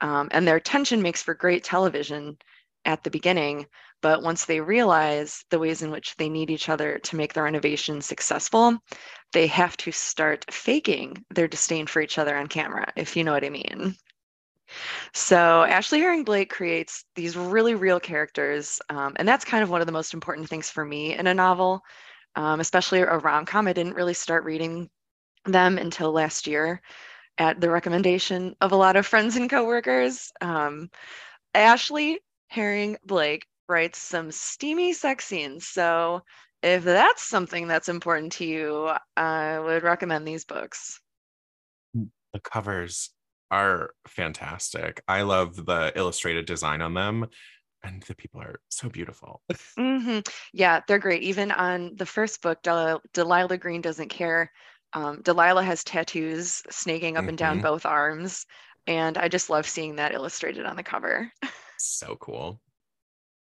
um, 0.00 0.28
and 0.32 0.46
their 0.46 0.60
tension 0.60 1.02
makes 1.02 1.22
for 1.22 1.34
great 1.34 1.64
television 1.64 2.36
at 2.84 3.04
the 3.04 3.10
beginning. 3.10 3.66
But 4.02 4.22
once 4.22 4.44
they 4.44 4.60
realize 4.60 5.44
the 5.50 5.60
ways 5.60 5.82
in 5.82 5.92
which 5.92 6.16
they 6.16 6.28
need 6.28 6.50
each 6.50 6.68
other 6.68 6.98
to 6.98 7.16
make 7.16 7.32
their 7.32 7.44
renovation 7.44 8.00
successful, 8.00 8.76
they 9.32 9.46
have 9.46 9.76
to 9.78 9.92
start 9.92 10.44
faking 10.50 11.24
their 11.30 11.46
disdain 11.46 11.86
for 11.86 12.02
each 12.02 12.18
other 12.18 12.36
on 12.36 12.48
camera, 12.48 12.92
if 12.96 13.16
you 13.16 13.22
know 13.22 13.32
what 13.32 13.44
I 13.44 13.50
mean. 13.50 13.94
So 15.12 15.62
Ashley 15.64 16.00
Herring 16.00 16.24
Blake 16.24 16.50
creates 16.50 17.04
these 17.16 17.36
really 17.36 17.74
real 17.74 18.00
characters, 18.00 18.80
um, 18.88 19.14
and 19.16 19.26
that's 19.26 19.44
kind 19.44 19.62
of 19.62 19.70
one 19.70 19.80
of 19.80 19.86
the 19.86 19.92
most 19.92 20.14
important 20.14 20.48
things 20.48 20.70
for 20.70 20.84
me 20.84 21.16
in 21.16 21.26
a 21.26 21.34
novel 21.34 21.82
um, 22.36 22.60
especially 22.60 23.00
a 23.00 23.18
rom 23.18 23.44
com. 23.44 23.66
I 23.66 23.72
didn't 23.72 23.94
really 23.94 24.14
start 24.14 24.44
reading 24.44 24.88
them 25.44 25.78
until 25.78 26.12
last 26.12 26.46
year 26.46 26.80
at 27.38 27.60
the 27.60 27.70
recommendation 27.70 28.54
of 28.60 28.72
a 28.72 28.76
lot 28.76 28.96
of 28.96 29.06
friends 29.06 29.36
and 29.36 29.50
coworkers. 29.50 30.30
Um, 30.40 30.90
Ashley 31.54 32.20
Herring 32.48 32.96
Blake 33.04 33.46
writes 33.68 33.98
some 33.98 34.30
steamy 34.30 34.92
sex 34.92 35.24
scenes. 35.24 35.66
So 35.66 36.22
if 36.62 36.84
that's 36.84 37.22
something 37.22 37.66
that's 37.66 37.88
important 37.88 38.32
to 38.32 38.44
you, 38.44 38.92
I 39.16 39.58
would 39.58 39.82
recommend 39.82 40.26
these 40.26 40.44
books. 40.44 41.00
The 41.94 42.40
covers 42.40 43.10
are 43.52 43.90
fantastic. 44.08 45.02
I 45.06 45.22
love 45.22 45.66
the 45.66 45.92
illustrated 45.94 46.46
design 46.46 46.82
on 46.82 46.94
them 46.94 47.26
and 47.84 48.02
the 48.04 48.14
people 48.14 48.40
are 48.40 48.60
so 48.68 48.88
beautiful. 48.88 49.42
mm-hmm. 49.78 50.20
Yeah, 50.52 50.80
they're 50.86 50.98
great. 50.98 51.22
Even 51.22 51.50
on 51.50 51.92
the 51.96 52.06
first 52.06 52.42
book, 52.42 52.62
Del- 52.62 53.02
Delilah 53.12 53.58
Green 53.58 53.80
doesn't 53.80 54.08
care. 54.08 54.50
Um, 54.92 55.22
Delilah 55.22 55.64
has 55.64 55.84
tattoos 55.84 56.62
snaking 56.70 57.16
up 57.16 57.22
mm-hmm. 57.22 57.30
and 57.30 57.38
down 57.38 57.54
mm-hmm. 57.56 57.62
both 57.62 57.86
arms, 57.86 58.46
and 58.86 59.16
I 59.16 59.28
just 59.28 59.50
love 59.50 59.66
seeing 59.66 59.96
that 59.96 60.14
illustrated 60.14 60.66
on 60.66 60.76
the 60.76 60.82
cover. 60.82 61.30
so 61.78 62.16
cool. 62.20 62.60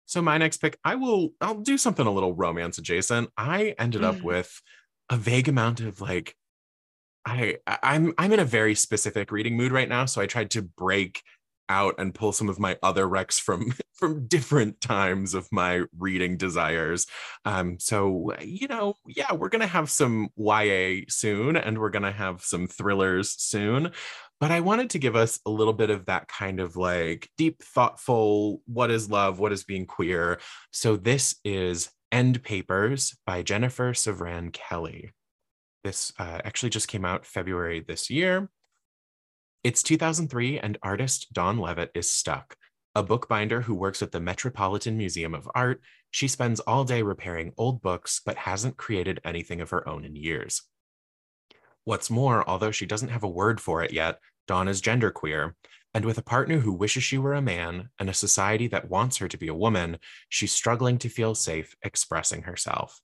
So 0.06 0.20
my 0.20 0.38
next 0.38 0.58
pick, 0.58 0.78
I 0.84 0.96
will 0.96 1.30
I'll 1.40 1.60
do 1.60 1.78
something 1.78 2.06
a 2.06 2.10
little 2.10 2.34
romance 2.34 2.78
adjacent. 2.78 3.30
I 3.36 3.74
ended 3.78 4.04
up 4.04 4.16
mm. 4.16 4.22
with 4.22 4.60
a 5.08 5.16
vague 5.16 5.48
amount 5.48 5.80
of 5.80 6.00
like 6.00 6.34
I 7.24 7.56
I'm 7.66 8.14
I'm 8.18 8.32
in 8.32 8.40
a 8.40 8.44
very 8.44 8.74
specific 8.74 9.30
reading 9.30 9.56
mood 9.56 9.72
right 9.72 9.88
now, 9.88 10.06
so 10.06 10.20
I 10.20 10.26
tried 10.26 10.50
to 10.52 10.62
break 10.62 11.22
out 11.68 11.94
and 11.98 12.12
pull 12.12 12.32
some 12.32 12.48
of 12.48 12.58
my 12.58 12.76
other 12.82 13.06
recs 13.06 13.40
from 13.40 13.72
from 13.94 14.26
different 14.26 14.80
times 14.80 15.34
of 15.34 15.46
my 15.52 15.84
reading 15.98 16.36
desires. 16.36 17.06
Um, 17.44 17.78
so 17.78 18.34
you 18.40 18.68
know, 18.68 18.94
yeah, 19.06 19.32
we're 19.32 19.48
gonna 19.48 19.66
have 19.66 19.90
some 19.90 20.28
YA 20.36 21.02
soon, 21.08 21.56
and 21.56 21.78
we're 21.78 21.90
gonna 21.90 22.12
have 22.12 22.42
some 22.42 22.66
thrillers 22.66 23.30
soon. 23.40 23.92
But 24.40 24.50
I 24.50 24.60
wanted 24.60 24.90
to 24.90 24.98
give 24.98 25.16
us 25.16 25.38
a 25.44 25.50
little 25.50 25.74
bit 25.74 25.90
of 25.90 26.06
that 26.06 26.26
kind 26.26 26.60
of 26.60 26.76
like 26.76 27.28
deep, 27.36 27.62
thoughtful, 27.62 28.62
what 28.66 28.90
is 28.90 29.10
love, 29.10 29.38
what 29.38 29.52
is 29.52 29.64
being 29.64 29.86
queer. 29.86 30.40
So 30.72 30.96
this 30.96 31.36
is 31.44 31.90
End 32.10 32.42
Papers 32.42 33.16
by 33.26 33.42
Jennifer 33.42 33.92
Savran 33.92 34.50
Kelly. 34.52 35.12
This 35.82 36.12
uh, 36.18 36.40
actually 36.44 36.70
just 36.70 36.88
came 36.88 37.04
out 37.04 37.26
February 37.26 37.80
this 37.80 38.10
year. 38.10 38.50
It's 39.64 39.82
2003, 39.82 40.58
and 40.58 40.78
artist 40.82 41.32
Dawn 41.32 41.58
Levitt 41.58 41.90
is 41.94 42.10
stuck. 42.10 42.56
A 42.94 43.02
bookbinder 43.02 43.62
who 43.62 43.74
works 43.74 44.02
at 44.02 44.10
the 44.10 44.20
Metropolitan 44.20 44.96
Museum 44.96 45.34
of 45.34 45.48
Art, 45.54 45.80
she 46.10 46.28
spends 46.28 46.60
all 46.60 46.84
day 46.84 47.02
repairing 47.02 47.52
old 47.56 47.80
books, 47.80 48.20
but 48.24 48.36
hasn't 48.36 48.76
created 48.76 49.20
anything 49.24 49.60
of 49.60 49.70
her 49.70 49.88
own 49.88 50.04
in 50.04 50.16
years. 50.16 50.62
What's 51.84 52.10
more, 52.10 52.48
although 52.48 52.72
she 52.72 52.86
doesn't 52.86 53.08
have 53.10 53.22
a 53.22 53.28
word 53.28 53.60
for 53.60 53.82
it 53.82 53.92
yet, 53.92 54.18
Dawn 54.46 54.66
is 54.66 54.82
genderqueer, 54.82 55.52
and 55.94 56.04
with 56.04 56.18
a 56.18 56.22
partner 56.22 56.58
who 56.58 56.72
wishes 56.72 57.02
she 57.02 57.18
were 57.18 57.34
a 57.34 57.42
man 57.42 57.90
and 57.98 58.10
a 58.10 58.14
society 58.14 58.66
that 58.68 58.90
wants 58.90 59.18
her 59.18 59.28
to 59.28 59.38
be 59.38 59.48
a 59.48 59.54
woman, 59.54 59.98
she's 60.28 60.52
struggling 60.52 60.98
to 60.98 61.08
feel 61.08 61.34
safe 61.34 61.74
expressing 61.82 62.42
herself. 62.42 63.00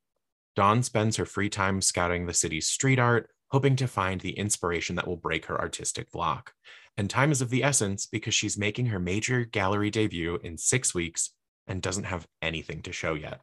Dawn 0.57 0.83
spends 0.83 1.17
her 1.17 1.27
free 1.27 1.51
time 1.51 1.83
scouting 1.83 2.27
the 2.27 2.35
city's 2.35 2.67
street 2.67 2.99
art, 2.99 3.31
hoping 3.49 3.77
to 3.77 3.87
find 3.87 4.21
the 4.21 4.39
inspiration 4.39 4.97
that 4.97 5.07
will 5.07 5.17
break 5.17 5.47
her 5.47 5.61
artistic 5.61 6.11
block. 6.11 6.55
And 6.97 7.11
time 7.11 7.31
is 7.31 7.43
of 7.43 7.51
the 7.51 7.63
essence 7.63 8.07
because 8.07 8.35
she's 8.35 8.57
making 8.57 8.87
her 8.87 8.99
major 8.99 9.45
gallery 9.45 9.91
debut 9.91 10.41
in 10.43 10.57
six 10.57 10.95
weeks 10.95 11.31
and 11.67 11.83
doesn't 11.83 12.05
have 12.05 12.27
anything 12.41 12.81
to 12.83 12.93
show 12.93 13.13
yet. 13.15 13.43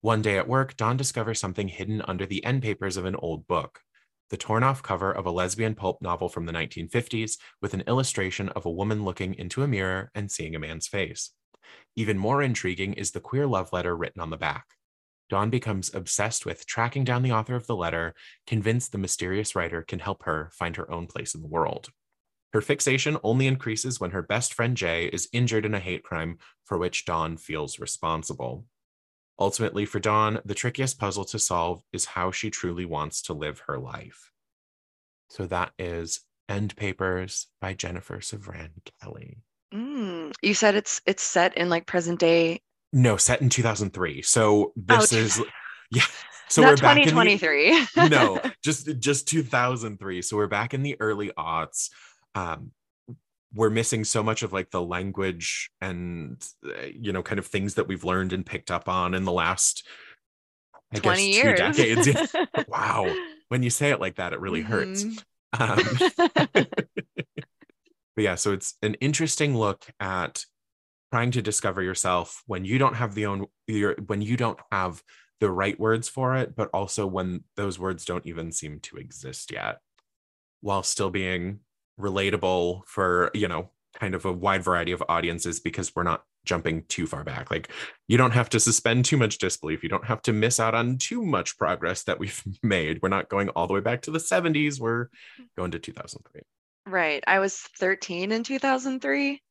One 0.00 0.20
day 0.20 0.36
at 0.36 0.48
work, 0.48 0.76
Dawn 0.76 0.96
discovers 0.96 1.38
something 1.38 1.68
hidden 1.68 2.02
under 2.02 2.26
the 2.26 2.44
end 2.44 2.62
papers 2.62 2.96
of 2.96 3.04
an 3.04 3.16
old 3.16 3.46
book 3.46 3.80
the 4.30 4.36
torn 4.36 4.64
off 4.64 4.82
cover 4.82 5.12
of 5.12 5.26
a 5.26 5.30
lesbian 5.30 5.74
pulp 5.74 6.02
novel 6.02 6.28
from 6.28 6.46
the 6.46 6.52
1950s 6.52 7.38
with 7.62 7.74
an 7.74 7.82
illustration 7.82 8.48
of 8.50 8.66
a 8.66 8.70
woman 8.70 9.04
looking 9.04 9.34
into 9.34 9.62
a 9.62 9.68
mirror 9.68 10.10
and 10.14 10.30
seeing 10.30 10.56
a 10.56 10.58
man's 10.58 10.88
face. 10.88 11.30
Even 11.94 12.18
more 12.18 12.42
intriguing 12.42 12.94
is 12.94 13.12
the 13.12 13.20
queer 13.20 13.46
love 13.46 13.72
letter 13.72 13.96
written 13.96 14.20
on 14.20 14.30
the 14.30 14.36
back. 14.36 14.64
Dawn 15.28 15.50
becomes 15.50 15.94
obsessed 15.94 16.46
with 16.46 16.66
tracking 16.66 17.04
down 17.04 17.22
the 17.22 17.32
author 17.32 17.56
of 17.56 17.66
the 17.66 17.76
letter, 17.76 18.14
convinced 18.46 18.92
the 18.92 18.98
mysterious 18.98 19.54
writer 19.54 19.82
can 19.82 19.98
help 19.98 20.22
her 20.24 20.50
find 20.52 20.76
her 20.76 20.90
own 20.90 21.06
place 21.06 21.34
in 21.34 21.42
the 21.42 21.48
world. 21.48 21.88
Her 22.52 22.60
fixation 22.60 23.18
only 23.22 23.46
increases 23.46 24.00
when 24.00 24.12
her 24.12 24.22
best 24.22 24.54
friend 24.54 24.76
Jay 24.76 25.06
is 25.06 25.28
injured 25.32 25.66
in 25.66 25.74
a 25.74 25.80
hate 25.80 26.04
crime 26.04 26.38
for 26.64 26.78
which 26.78 27.04
Dawn 27.04 27.36
feels 27.36 27.78
responsible. 27.78 28.66
Ultimately, 29.38 29.84
for 29.84 29.98
Dawn, 29.98 30.40
the 30.44 30.54
trickiest 30.54 30.98
puzzle 30.98 31.24
to 31.26 31.38
solve 31.38 31.82
is 31.92 32.06
how 32.06 32.30
she 32.30 32.48
truly 32.48 32.86
wants 32.86 33.20
to 33.22 33.34
live 33.34 33.62
her 33.66 33.78
life. 33.78 34.30
So 35.28 35.46
that 35.46 35.72
is 35.78 36.20
End 36.48 36.76
Papers 36.76 37.48
by 37.60 37.74
Jennifer 37.74 38.18
Savran 38.18 38.70
Kelly. 39.02 39.38
Mm, 39.74 40.32
you 40.40 40.54
said 40.54 40.76
it's 40.76 41.02
it's 41.06 41.22
set 41.22 41.56
in 41.56 41.68
like 41.68 41.86
present 41.86 42.20
day. 42.20 42.60
No, 42.92 43.16
set 43.16 43.42
in 43.42 43.48
2003. 43.48 44.22
So 44.22 44.72
this 44.76 45.12
oh, 45.12 45.16
is 45.16 45.42
yeah. 45.90 46.02
So 46.48 46.62
we're 46.62 46.76
back 46.76 46.96
2023. 46.96 47.76
in 47.76 47.86
the, 47.96 48.08
no, 48.08 48.40
just 48.62 49.00
just 49.00 49.26
2003. 49.26 50.22
So 50.22 50.36
we're 50.36 50.46
back 50.46 50.74
in 50.74 50.84
the 50.84 50.96
early 51.00 51.32
aughts. 51.36 51.90
Um, 52.36 52.70
we're 53.52 53.68
missing 53.68 54.04
so 54.04 54.22
much 54.22 54.44
of 54.44 54.52
like 54.52 54.70
the 54.70 54.80
language 54.80 55.70
and 55.80 56.40
uh, 56.64 56.82
you 56.94 57.12
know 57.12 57.24
kind 57.24 57.40
of 57.40 57.48
things 57.48 57.74
that 57.74 57.88
we've 57.88 58.04
learned 58.04 58.32
and 58.32 58.46
picked 58.46 58.70
up 58.70 58.88
on 58.88 59.14
in 59.14 59.24
the 59.24 59.32
last 59.32 59.88
I 60.94 60.98
20 61.00 61.32
guess, 61.32 61.44
years. 61.44 61.76
two 61.76 61.84
decades. 62.04 62.34
wow. 62.68 63.12
When 63.48 63.64
you 63.64 63.70
say 63.70 63.90
it 63.90 64.00
like 64.00 64.16
that, 64.16 64.32
it 64.32 64.40
really 64.40 64.62
hurts. 64.62 65.02
Mm-hmm. 65.02 65.18
Um, 65.58 66.66
but 68.14 68.22
yeah, 68.22 68.34
so 68.36 68.52
it's 68.52 68.74
an 68.82 68.94
interesting 68.94 69.56
look 69.56 69.84
at 70.00 70.44
trying 71.12 71.30
to 71.32 71.42
discover 71.42 71.82
yourself 71.82 72.42
when 72.46 72.64
you 72.64 72.78
don't 72.78 72.96
have 72.96 73.14
the 73.14 73.26
own 73.26 73.46
your 73.66 73.94
when 74.06 74.22
you 74.22 74.36
don't 74.36 74.58
have 74.72 75.02
the 75.40 75.50
right 75.50 75.78
words 75.78 76.08
for 76.08 76.36
it, 76.36 76.56
but 76.56 76.70
also 76.72 77.06
when 77.06 77.44
those 77.56 77.78
words 77.78 78.04
don't 78.04 78.26
even 78.26 78.50
seem 78.52 78.80
to 78.80 78.96
exist 78.96 79.52
yet, 79.52 79.78
while 80.60 80.82
still 80.82 81.10
being 81.10 81.60
relatable 82.00 82.82
for 82.86 83.30
you 83.34 83.48
know 83.48 83.70
kind 83.98 84.14
of 84.14 84.24
a 84.24 84.32
wide 84.32 84.62
variety 84.62 84.92
of 84.92 85.02
audiences 85.08 85.60
because 85.60 85.94
we're 85.96 86.02
not 86.02 86.22
jumping 86.44 86.84
too 86.88 87.06
far 87.06 87.24
back. 87.24 87.50
Like 87.50 87.70
you 88.08 88.16
don't 88.18 88.32
have 88.32 88.50
to 88.50 88.60
suspend 88.60 89.04
too 89.04 89.16
much 89.16 89.38
disbelief. 89.38 89.82
You 89.82 89.88
don't 89.88 90.04
have 90.04 90.22
to 90.22 90.32
miss 90.32 90.60
out 90.60 90.74
on 90.74 90.98
too 90.98 91.24
much 91.24 91.58
progress 91.58 92.04
that 92.04 92.18
we've 92.18 92.42
made. 92.62 93.00
We're 93.02 93.08
not 93.08 93.28
going 93.28 93.48
all 93.50 93.66
the 93.66 93.74
way 93.74 93.80
back 93.80 94.02
to 94.02 94.10
the 94.10 94.18
70s 94.18 94.78
we're 94.78 95.08
going 95.56 95.70
to 95.72 95.78
2003 95.78 96.42
right. 96.86 97.22
I 97.26 97.40
was 97.40 97.56
13 97.78 98.32
in 98.32 98.42
2003 98.44 99.42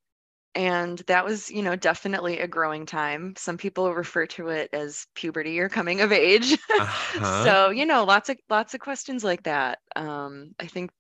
and 0.56 1.00
that 1.08 1.26
was 1.26 1.52
you 1.52 1.62
know 1.62 1.76
definitely 1.76 2.40
a 2.40 2.48
growing 2.48 2.86
time 2.86 3.34
some 3.38 3.58
people 3.58 3.94
refer 3.94 4.26
to 4.26 4.48
it 4.48 4.70
as 4.74 5.06
puberty 5.14 5.60
or 5.60 5.70
coming 5.70 6.02
of 6.02 6.12
age 6.12 6.54
uh-huh. 6.80 7.44
so 7.44 7.70
you 7.70 7.86
know 7.86 8.04
lots 8.04 8.30
of 8.30 8.38
lots 8.50 8.74
of 8.74 8.80
questions 8.80 9.24
like 9.24 9.44
that 9.44 9.80
um, 9.96 10.52
i 10.60 10.66
think 10.66 10.92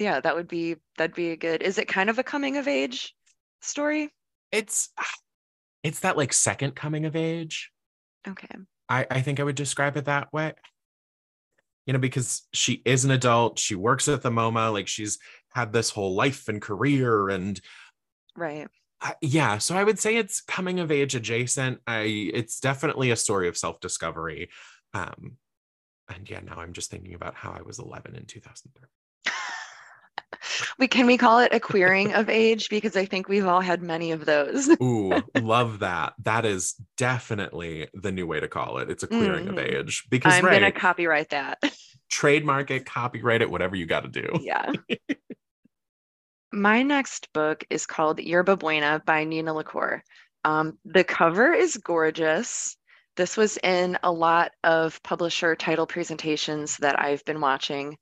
yeah, 0.00 0.20
that 0.20 0.36
would 0.36 0.48
be 0.48 0.76
that'd 0.98 1.16
be 1.16 1.30
a 1.30 1.36
good. 1.36 1.62
Is 1.62 1.78
it 1.78 1.88
kind 1.88 2.10
of 2.10 2.18
a 2.18 2.22
coming 2.22 2.56
of 2.56 2.68
age 2.68 3.14
story? 3.60 4.10
It's 4.52 4.90
it's 5.82 6.00
that 6.00 6.16
like 6.16 6.32
second 6.32 6.74
coming 6.74 7.04
of 7.04 7.16
age. 7.16 7.70
Okay. 8.26 8.48
I 8.88 9.06
I 9.10 9.20
think 9.22 9.40
I 9.40 9.44
would 9.44 9.56
describe 9.56 9.96
it 9.96 10.06
that 10.06 10.32
way. 10.32 10.52
You 11.86 11.92
know, 11.92 11.98
because 12.00 12.42
she 12.52 12.82
is 12.84 13.04
an 13.04 13.12
adult, 13.12 13.60
she 13.60 13.76
works 13.76 14.08
at 14.08 14.22
the 14.22 14.30
MoMA, 14.30 14.72
like 14.72 14.88
she's 14.88 15.18
had 15.50 15.72
this 15.72 15.90
whole 15.90 16.14
life 16.14 16.48
and 16.48 16.60
career 16.60 17.28
and 17.28 17.60
right. 18.36 18.68
Uh, 19.00 19.12
yeah, 19.20 19.58
so 19.58 19.76
I 19.76 19.84
would 19.84 19.98
say 19.98 20.16
it's 20.16 20.40
coming 20.40 20.80
of 20.80 20.90
age 20.90 21.14
adjacent. 21.14 21.80
I 21.86 22.30
it's 22.32 22.60
definitely 22.60 23.10
a 23.10 23.16
story 23.16 23.48
of 23.48 23.56
self-discovery. 23.56 24.50
Um 24.94 25.36
and 26.08 26.28
yeah, 26.28 26.40
now 26.40 26.56
I'm 26.58 26.72
just 26.72 26.90
thinking 26.90 27.14
about 27.14 27.34
how 27.34 27.50
I 27.50 27.62
was 27.62 27.78
11 27.78 28.14
in 28.14 28.26
2003 28.26 28.88
we 30.78 30.88
can 30.88 31.06
we 31.06 31.16
call 31.16 31.40
it 31.40 31.52
a 31.52 31.60
queering 31.60 32.14
of 32.14 32.28
age 32.28 32.68
because 32.68 32.96
I 32.96 33.04
think 33.04 33.28
we've 33.28 33.46
all 33.46 33.60
had 33.60 33.82
many 33.82 34.12
of 34.12 34.24
those. 34.24 34.68
Ooh, 34.80 35.12
love 35.40 35.80
that. 35.80 36.14
That 36.22 36.44
is 36.44 36.74
definitely 36.96 37.88
the 37.94 38.12
new 38.12 38.26
way 38.26 38.40
to 38.40 38.48
call 38.48 38.78
it. 38.78 38.90
It's 38.90 39.02
a 39.02 39.08
queering 39.08 39.46
mm-hmm. 39.46 39.58
of 39.58 39.64
age 39.64 40.04
because 40.10 40.34
I'm 40.34 40.44
right, 40.44 40.60
gonna 40.60 40.72
copyright 40.72 41.30
that. 41.30 41.58
trademark 42.10 42.70
it, 42.70 42.86
copyright 42.86 43.42
it, 43.42 43.50
whatever 43.50 43.76
you 43.76 43.86
got 43.86 44.02
to 44.02 44.08
do. 44.08 44.38
Yeah. 44.40 44.72
My 46.56 46.82
next 46.82 47.30
book 47.34 47.64
is 47.68 47.84
called 47.84 48.18
Yerba 48.18 48.56
Buena 48.56 49.02
by 49.04 49.24
Nina 49.24 49.52
LaCour. 49.52 50.02
Um, 50.42 50.78
the 50.86 51.04
cover 51.04 51.52
is 51.52 51.76
gorgeous. 51.76 52.78
This 53.14 53.36
was 53.36 53.58
in 53.58 53.98
a 54.02 54.10
lot 54.10 54.52
of 54.64 55.02
publisher 55.02 55.54
title 55.54 55.86
presentations 55.86 56.78
that 56.78 56.98
I've 56.98 57.22
been 57.26 57.42
watching. 57.42 57.98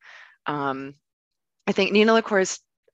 Um, 0.46 0.94
I 1.66 1.72
think 1.72 1.90
Nina 1.90 2.12
LaCour 2.12 2.44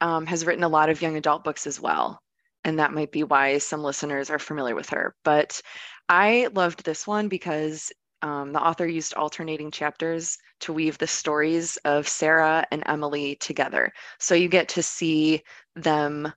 um, 0.00 0.24
has 0.24 0.46
written 0.46 0.64
a 0.64 0.68
lot 0.68 0.88
of 0.88 1.02
young 1.02 1.18
adult 1.18 1.44
books 1.44 1.66
as 1.66 1.78
well. 1.78 2.22
And 2.64 2.78
that 2.78 2.94
might 2.94 3.12
be 3.12 3.22
why 3.22 3.58
some 3.58 3.82
listeners 3.82 4.30
are 4.30 4.38
familiar 4.38 4.74
with 4.74 4.88
her. 4.88 5.14
But 5.24 5.60
I 6.08 6.48
loved 6.54 6.86
this 6.86 7.06
one 7.06 7.28
because 7.28 7.92
um, 8.22 8.52
the 8.52 8.60
author 8.60 8.86
used 8.86 9.14
alternating 9.14 9.70
chapters 9.70 10.38
to 10.60 10.72
weave 10.72 10.98
the 10.98 11.06
stories 11.06 11.76
of 11.78 12.08
Sarah 12.08 12.66
and 12.70 12.82
Emily 12.86 13.36
together. 13.36 13.92
So 14.18 14.34
you 14.34 14.48
get 14.48 14.68
to 14.70 14.82
see 14.82 15.42
them 15.76 16.32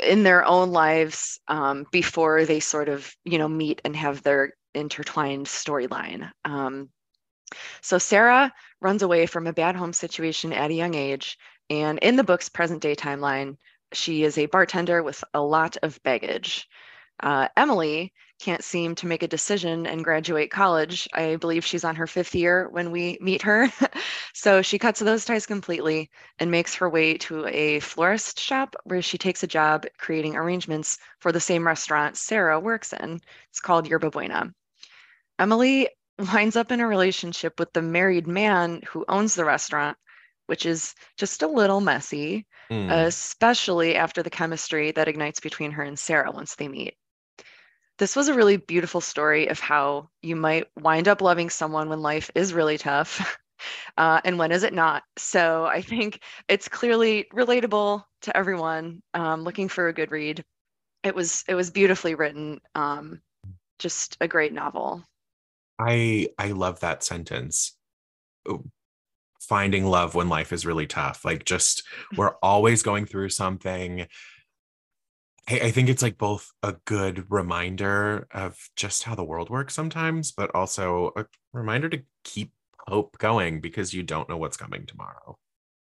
in 0.00 0.22
their 0.22 0.44
own 0.44 0.70
lives 0.70 1.40
um, 1.48 1.86
before 1.92 2.44
they 2.44 2.60
sort 2.60 2.88
of, 2.88 3.14
you 3.24 3.38
know, 3.38 3.48
meet 3.48 3.80
and 3.84 3.94
have 3.94 4.22
their 4.22 4.54
intertwined 4.74 5.46
storyline. 5.46 6.30
Um, 6.44 6.90
so 7.80 7.98
Sarah 7.98 8.52
runs 8.80 9.02
away 9.02 9.26
from 9.26 9.46
a 9.46 9.52
bad 9.52 9.76
home 9.76 9.92
situation 9.92 10.52
at 10.52 10.70
a 10.70 10.74
young 10.74 10.94
age. 10.94 11.38
And 11.70 11.98
in 12.00 12.16
the 12.16 12.24
book's 12.24 12.48
present 12.48 12.82
day 12.82 12.96
timeline, 12.96 13.56
she 13.92 14.24
is 14.24 14.38
a 14.38 14.46
bartender 14.46 15.02
with 15.02 15.22
a 15.34 15.40
lot 15.40 15.76
of 15.82 16.02
baggage. 16.02 16.66
Uh, 17.22 17.48
Emily 17.56 18.12
can't 18.40 18.64
seem 18.64 18.96
to 18.96 19.06
make 19.06 19.22
a 19.22 19.28
decision 19.28 19.86
and 19.86 20.02
graduate 20.02 20.50
college. 20.50 21.08
I 21.14 21.36
believe 21.36 21.64
she's 21.64 21.84
on 21.84 21.94
her 21.94 22.08
fifth 22.08 22.34
year 22.34 22.68
when 22.70 22.90
we 22.90 23.16
meet 23.20 23.40
her. 23.42 23.72
so 24.34 24.62
she 24.62 24.80
cuts 24.80 24.98
those 24.98 25.24
ties 25.24 25.46
completely 25.46 26.10
and 26.40 26.50
makes 26.50 26.74
her 26.74 26.90
way 26.90 27.16
to 27.18 27.46
a 27.46 27.78
florist 27.78 28.40
shop 28.40 28.74
where 28.82 29.00
she 29.00 29.16
takes 29.16 29.44
a 29.44 29.46
job 29.46 29.86
creating 29.96 30.34
arrangements 30.34 30.98
for 31.20 31.30
the 31.30 31.38
same 31.38 31.64
restaurant 31.64 32.16
Sarah 32.16 32.58
works 32.58 32.92
in. 32.92 33.20
It's 33.50 33.60
called 33.60 33.86
Yerba 33.86 34.10
Buena. 34.10 34.52
Emily 35.38 35.88
winds 36.34 36.56
up 36.56 36.72
in 36.72 36.80
a 36.80 36.86
relationship 36.86 37.60
with 37.60 37.72
the 37.72 37.82
married 37.82 38.26
man 38.26 38.82
who 38.88 39.04
owns 39.08 39.36
the 39.36 39.44
restaurant, 39.44 39.96
which 40.46 40.66
is 40.66 40.94
just 41.16 41.42
a 41.42 41.46
little 41.46 41.80
messy, 41.80 42.46
mm. 42.70 42.90
especially 42.90 43.94
after 43.94 44.22
the 44.22 44.30
chemistry 44.30 44.90
that 44.90 45.08
ignites 45.08 45.38
between 45.38 45.70
her 45.70 45.84
and 45.84 45.98
Sarah 45.98 46.32
once 46.32 46.56
they 46.56 46.66
meet. 46.66 46.96
This 47.98 48.16
was 48.16 48.28
a 48.28 48.34
really 48.34 48.56
beautiful 48.56 49.00
story 49.00 49.48
of 49.48 49.60
how 49.60 50.08
you 50.22 50.36
might 50.36 50.66
wind 50.80 51.08
up 51.08 51.20
loving 51.20 51.50
someone 51.50 51.88
when 51.88 52.00
life 52.00 52.30
is 52.34 52.52
really 52.52 52.78
tough. 52.78 53.38
Uh, 53.96 54.20
and 54.24 54.38
when 54.38 54.50
is 54.50 54.64
it 54.64 54.72
not? 54.72 55.04
So 55.16 55.66
I 55.66 55.82
think 55.82 56.20
it's 56.48 56.68
clearly 56.68 57.26
relatable 57.32 58.02
to 58.22 58.36
everyone 58.36 59.02
um, 59.14 59.44
looking 59.44 59.68
for 59.68 59.86
a 59.86 59.92
good 59.92 60.10
read. 60.10 60.44
It 61.04 61.14
was 61.14 61.44
it 61.46 61.54
was 61.54 61.70
beautifully 61.70 62.14
written, 62.14 62.60
um, 62.74 63.20
just 63.78 64.16
a 64.20 64.28
great 64.28 64.52
novel. 64.52 65.04
I 65.78 66.28
I 66.38 66.52
love 66.52 66.80
that 66.80 67.02
sentence. 67.02 67.76
Finding 69.40 69.86
love 69.86 70.14
when 70.14 70.28
life 70.28 70.52
is 70.52 70.64
really 70.64 70.86
tough. 70.86 71.24
Like 71.24 71.44
just 71.44 71.82
we're 72.16 72.36
always 72.42 72.82
going 72.82 73.06
through 73.06 73.30
something. 73.30 74.06
I, 75.48 75.60
I 75.60 75.70
think 75.70 75.88
it's 75.88 76.02
like 76.02 76.18
both 76.18 76.50
a 76.62 76.74
good 76.84 77.30
reminder 77.30 78.26
of 78.30 78.58
just 78.76 79.04
how 79.04 79.14
the 79.14 79.24
world 79.24 79.50
works 79.50 79.74
sometimes, 79.74 80.32
but 80.32 80.54
also 80.54 81.12
a 81.16 81.26
reminder 81.52 81.88
to 81.90 82.02
keep 82.24 82.52
hope 82.88 83.18
going 83.18 83.60
because 83.60 83.94
you 83.94 84.02
don't 84.02 84.28
know 84.28 84.36
what's 84.36 84.56
coming 84.56 84.86
tomorrow. 84.86 85.38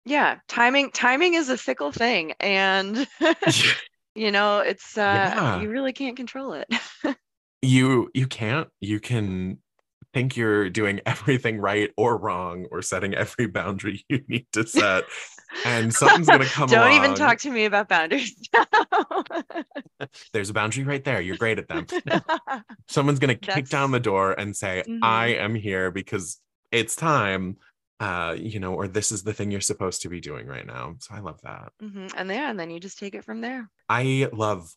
Yeah, 0.06 0.40
timing 0.48 0.92
timing 0.92 1.36
is 1.36 1.50
a 1.50 1.58
fickle 1.58 1.92
thing 1.92 2.34
and 2.40 3.08
you 4.16 4.32
know, 4.32 4.60
it's 4.60 4.98
uh 4.98 5.36
Yeah. 5.36 5.52
you 5.52 5.70
really 5.70 5.94
can't 5.94 6.18
control 6.18 6.54
it. 6.54 6.68
You 7.62 8.10
you 8.14 8.28
can't. 8.28 8.70
You 8.80 9.00
can 9.00 9.60
think 10.14 10.38
you're 10.38 10.70
doing 10.70 11.02
everything 11.06 11.60
right 11.60 11.92
or 11.98 12.18
wrong 12.18 12.66
or 12.72 12.82
setting 12.82 13.14
every 13.14 13.48
boundary 13.48 14.06
you 14.10 14.24
need 14.28 14.48
to 14.54 14.66
set. 14.68 15.06
And 15.66 15.94
something's 15.94 16.28
gonna 16.28 16.46
come 16.46 16.70
Don't 16.70 16.94
even 16.94 17.16
talk 17.16 17.40
to 17.40 17.50
me 17.52 17.66
about 17.66 17.90
boundaries. 17.90 18.36
There's 20.34 20.50
a 20.50 20.54
boundary 20.54 20.84
right 20.84 21.04
there. 21.04 21.22
You're 21.22 21.38
great 21.38 21.60
at 21.60 21.68
them. 21.68 21.86
Someone's 22.88 23.20
gonna 23.20 23.36
kick 23.36 23.70
down 23.70 23.92
the 23.92 24.00
door 24.00 24.34
and 24.34 24.56
say, 24.56 24.84
Mhm. 24.88 25.00
I 25.02 25.28
am 25.30 25.56
here 25.56 25.92
because 25.92 26.40
it's 26.72 26.96
time. 26.96 27.58
Uh, 28.00 28.34
you 28.40 28.62
know, 28.62 28.76
or 28.76 28.88
this 28.88 29.12
is 29.12 29.24
the 29.24 29.34
thing 29.34 29.52
you're 29.52 29.60
supposed 29.60 30.04
to 30.04 30.08
be 30.10 30.22
doing 30.22 30.48
right 30.48 30.66
now. 30.66 30.96
So 31.00 31.14
I 31.16 31.20
love 31.20 31.42
that. 31.42 31.74
Mhm, 31.84 32.14
And 32.16 32.30
yeah, 32.30 32.50
and 32.50 32.58
then 32.58 32.70
you 32.70 32.80
just 32.80 32.98
take 32.98 33.14
it 33.14 33.26
from 33.26 33.42
there. 33.42 33.70
I 33.90 34.30
love 34.32 34.72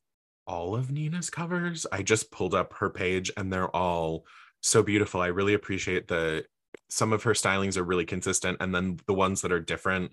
all 0.44 0.74
of 0.74 0.90
Nina's 0.90 1.30
covers. 1.30 1.86
I 1.92 2.02
just 2.02 2.32
pulled 2.32 2.52
up 2.52 2.74
her 2.78 2.90
page 2.90 3.30
and 3.36 3.52
they're 3.52 3.70
all 3.76 4.24
so 4.60 4.82
beautiful. 4.82 5.20
I 5.20 5.28
really 5.28 5.54
appreciate 5.54 6.08
the 6.08 6.44
some 6.88 7.12
of 7.12 7.22
her 7.22 7.32
stylings 7.32 7.76
are 7.76 7.84
really 7.84 8.04
consistent 8.04 8.56
and 8.60 8.74
then 8.74 8.98
the 9.06 9.14
ones 9.14 9.40
that 9.42 9.52
are 9.52 9.60
different 9.60 10.10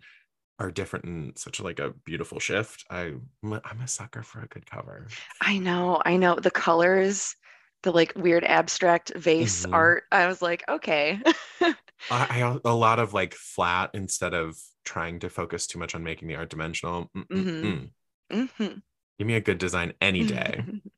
are 0.59 0.71
different 0.71 1.05
in 1.05 1.33
such 1.35 1.59
like 1.61 1.79
a 1.79 1.91
beautiful 1.91 2.39
shift. 2.39 2.85
I 2.89 3.13
I'm 3.43 3.81
a 3.81 3.87
sucker 3.87 4.23
for 4.23 4.41
a 4.41 4.47
good 4.47 4.69
cover. 4.69 5.07
I 5.41 5.57
know, 5.57 6.01
I 6.05 6.17
know. 6.17 6.35
The 6.35 6.51
colors, 6.51 7.35
the 7.83 7.91
like 7.91 8.13
weird 8.15 8.43
abstract 8.43 9.11
vase 9.15 9.65
Mhm. 9.65 9.69
art. 9.71 10.03
I 10.11 10.27
was 10.27 10.41
like, 10.41 10.63
okay. 10.67 11.21
I, 12.09 12.41
I 12.41 12.59
a 12.65 12.73
lot 12.75 12.99
of 12.99 13.13
like 13.13 13.33
flat 13.33 13.91
instead 13.93 14.33
of 14.33 14.57
trying 14.83 15.19
to 15.19 15.29
focus 15.29 15.67
too 15.67 15.79
much 15.79 15.95
on 15.95 16.03
making 16.03 16.27
the 16.27 16.35
art 16.35 16.49
dimensional. 16.49 17.09
Mm, 17.15 17.25
mm, 17.35 17.49
Mhm. 17.59 17.63
mm. 17.63 17.89
Mhm. 18.31 18.81
Give 19.19 19.27
me 19.27 19.35
a 19.35 19.41
good 19.41 19.59
design 19.59 19.93
any 20.01 20.23
day. 20.25 20.65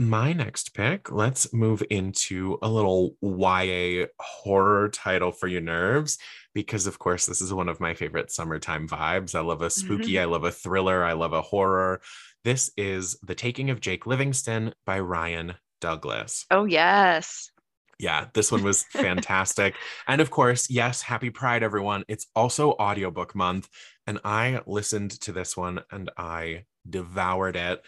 My 0.00 0.32
next 0.32 0.74
pick, 0.74 1.10
let's 1.10 1.52
move 1.52 1.82
into 1.90 2.56
a 2.62 2.68
little 2.68 3.16
YA 3.20 4.06
horror 4.20 4.90
title 4.90 5.32
for 5.32 5.48
your 5.48 5.60
nerves, 5.60 6.18
because 6.54 6.86
of 6.86 7.00
course, 7.00 7.26
this 7.26 7.40
is 7.40 7.52
one 7.52 7.68
of 7.68 7.80
my 7.80 7.94
favorite 7.94 8.30
summertime 8.30 8.86
vibes. 8.86 9.34
I 9.34 9.40
love 9.40 9.60
a 9.60 9.70
spooky, 9.70 10.12
mm-hmm. 10.12 10.22
I 10.22 10.26
love 10.26 10.44
a 10.44 10.52
thriller, 10.52 11.02
I 11.02 11.14
love 11.14 11.32
a 11.32 11.42
horror. 11.42 12.00
This 12.44 12.70
is 12.76 13.18
The 13.24 13.34
Taking 13.34 13.70
of 13.70 13.80
Jake 13.80 14.06
Livingston 14.06 14.72
by 14.86 15.00
Ryan 15.00 15.54
Douglass. 15.80 16.46
oh 16.52 16.64
yes. 16.64 17.50
Yeah, 17.98 18.26
this 18.34 18.52
one 18.52 18.62
was 18.62 18.84
fantastic. 18.84 19.74
and 20.06 20.20
of 20.20 20.30
course, 20.30 20.70
yes, 20.70 21.02
happy 21.02 21.30
Pride, 21.30 21.64
everyone. 21.64 22.04
It's 22.06 22.28
also 22.36 22.74
audiobook 22.74 23.34
month. 23.34 23.68
And 24.06 24.20
I 24.24 24.60
listened 24.64 25.10
to 25.22 25.32
this 25.32 25.56
one 25.56 25.80
and 25.90 26.08
I 26.16 26.66
devoured 26.88 27.56
it. 27.56 27.82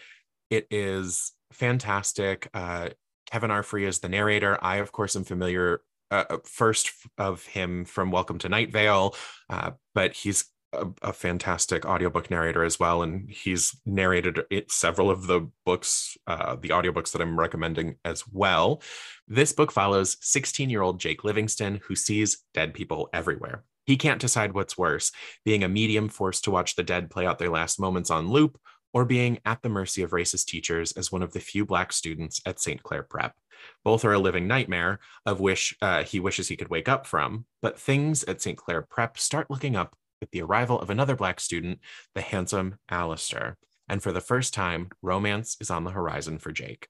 It 0.49 0.67
is 0.69 1.31
fantastic. 1.51 2.49
Uh, 2.53 2.89
Kevin 3.29 3.51
R. 3.51 3.63
Free 3.63 3.85
is 3.85 3.99
the 3.99 4.09
narrator. 4.09 4.57
I, 4.61 4.77
of 4.77 4.91
course, 4.91 5.15
am 5.15 5.23
familiar 5.23 5.81
uh, 6.11 6.25
uh, 6.29 6.37
first 6.43 6.91
of 7.17 7.45
him 7.45 7.85
from 7.85 8.11
Welcome 8.11 8.37
to 8.39 8.49
Night 8.49 8.71
Vale, 8.71 9.15
uh, 9.49 9.71
but 9.95 10.13
he's 10.13 10.45
a, 10.73 10.87
a 11.01 11.13
fantastic 11.13 11.85
audiobook 11.85 12.29
narrator 12.29 12.63
as 12.63 12.79
well. 12.79 13.01
And 13.03 13.29
he's 13.29 13.75
narrated 13.85 14.41
it, 14.49 14.71
several 14.71 15.09
of 15.09 15.27
the 15.27 15.49
books, 15.65 16.17
uh, 16.27 16.55
the 16.55 16.69
audiobooks 16.69 17.11
that 17.13 17.21
I'm 17.21 17.39
recommending 17.39 17.95
as 18.03 18.25
well. 18.27 18.81
This 19.27 19.53
book 19.53 19.71
follows 19.71 20.17
16 20.21 20.69
year 20.69 20.81
old 20.81 20.99
Jake 20.99 21.23
Livingston, 21.23 21.79
who 21.87 21.95
sees 21.95 22.43
dead 22.53 22.73
people 22.73 23.09
everywhere. 23.13 23.63
He 23.85 23.97
can't 23.97 24.21
decide 24.21 24.53
what's 24.53 24.77
worse 24.77 25.11
being 25.43 25.63
a 25.63 25.69
medium 25.69 26.07
forced 26.07 26.43
to 26.43 26.51
watch 26.51 26.75
the 26.75 26.83
dead 26.83 27.09
play 27.09 27.25
out 27.25 27.39
their 27.39 27.49
last 27.49 27.79
moments 27.79 28.11
on 28.11 28.29
loop, 28.29 28.59
or 28.93 29.05
being 29.05 29.39
at 29.45 29.61
the 29.61 29.69
mercy 29.69 30.01
of 30.01 30.11
racist 30.11 30.45
teachers 30.45 30.91
as 30.93 31.11
one 31.11 31.23
of 31.23 31.33
the 31.33 31.39
few 31.39 31.65
Black 31.65 31.93
students 31.93 32.41
at 32.45 32.59
St. 32.59 32.81
Clair 32.83 33.03
Prep. 33.03 33.35
Both 33.83 34.03
are 34.05 34.13
a 34.13 34.19
living 34.19 34.47
nightmare 34.47 34.99
of 35.25 35.39
which 35.39 35.75
uh, 35.81 36.03
he 36.03 36.19
wishes 36.19 36.47
he 36.47 36.55
could 36.55 36.69
wake 36.69 36.89
up 36.89 37.05
from, 37.05 37.45
but 37.61 37.79
things 37.79 38.23
at 38.25 38.41
St. 38.41 38.57
Clair 38.57 38.81
Prep 38.81 39.17
start 39.17 39.49
looking 39.49 39.75
up 39.75 39.95
with 40.19 40.31
the 40.31 40.41
arrival 40.41 40.79
of 40.79 40.89
another 40.89 41.15
Black 41.15 41.39
student, 41.39 41.79
the 42.15 42.21
handsome 42.21 42.75
Alistair. 42.89 43.57
And 43.87 44.01
for 44.01 44.11
the 44.11 44.21
first 44.21 44.53
time, 44.53 44.89
romance 45.01 45.57
is 45.59 45.69
on 45.69 45.83
the 45.83 45.91
horizon 45.91 46.37
for 46.37 46.51
Jake. 46.51 46.87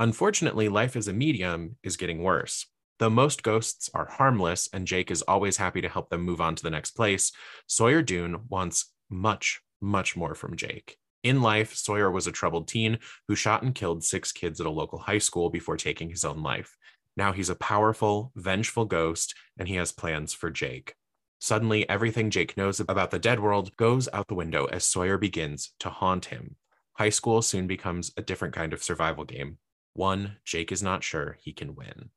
Unfortunately, 0.00 0.68
life 0.68 0.96
as 0.96 1.08
a 1.08 1.12
medium 1.12 1.76
is 1.82 1.96
getting 1.96 2.22
worse. 2.22 2.66
Though 2.98 3.10
most 3.10 3.42
ghosts 3.42 3.88
are 3.94 4.08
harmless 4.10 4.68
and 4.72 4.86
Jake 4.86 5.10
is 5.10 5.22
always 5.22 5.56
happy 5.56 5.80
to 5.80 5.88
help 5.88 6.10
them 6.10 6.22
move 6.22 6.40
on 6.40 6.56
to 6.56 6.62
the 6.62 6.70
next 6.70 6.92
place, 6.92 7.32
Sawyer 7.66 8.02
Doon 8.02 8.44
wants 8.48 8.92
much, 9.08 9.60
much 9.80 10.16
more 10.16 10.34
from 10.34 10.56
Jake. 10.56 10.96
In 11.22 11.42
life, 11.42 11.74
Sawyer 11.74 12.10
was 12.10 12.26
a 12.26 12.32
troubled 12.32 12.68
teen 12.68 12.98
who 13.26 13.34
shot 13.34 13.62
and 13.62 13.74
killed 13.74 14.04
six 14.04 14.32
kids 14.32 14.60
at 14.60 14.66
a 14.66 14.70
local 14.70 14.98
high 14.98 15.18
school 15.18 15.50
before 15.50 15.76
taking 15.76 16.10
his 16.10 16.24
own 16.24 16.42
life. 16.42 16.76
Now 17.16 17.32
he's 17.32 17.50
a 17.50 17.56
powerful, 17.56 18.32
vengeful 18.36 18.84
ghost, 18.84 19.34
and 19.58 19.66
he 19.66 19.74
has 19.74 19.90
plans 19.90 20.32
for 20.32 20.50
Jake. 20.50 20.94
Suddenly, 21.40 21.88
everything 21.88 22.30
Jake 22.30 22.56
knows 22.56 22.80
about 22.80 23.10
the 23.10 23.18
dead 23.18 23.40
world 23.40 23.76
goes 23.76 24.08
out 24.12 24.28
the 24.28 24.34
window 24.34 24.66
as 24.66 24.84
Sawyer 24.84 25.18
begins 25.18 25.72
to 25.80 25.90
haunt 25.90 26.26
him. 26.26 26.56
High 26.94 27.10
school 27.10 27.42
soon 27.42 27.66
becomes 27.66 28.12
a 28.16 28.22
different 28.22 28.54
kind 28.54 28.72
of 28.72 28.82
survival 28.82 29.24
game, 29.24 29.58
one 29.94 30.36
Jake 30.44 30.70
is 30.70 30.82
not 30.82 31.02
sure 31.02 31.36
he 31.40 31.52
can 31.52 31.74
win. 31.74 32.10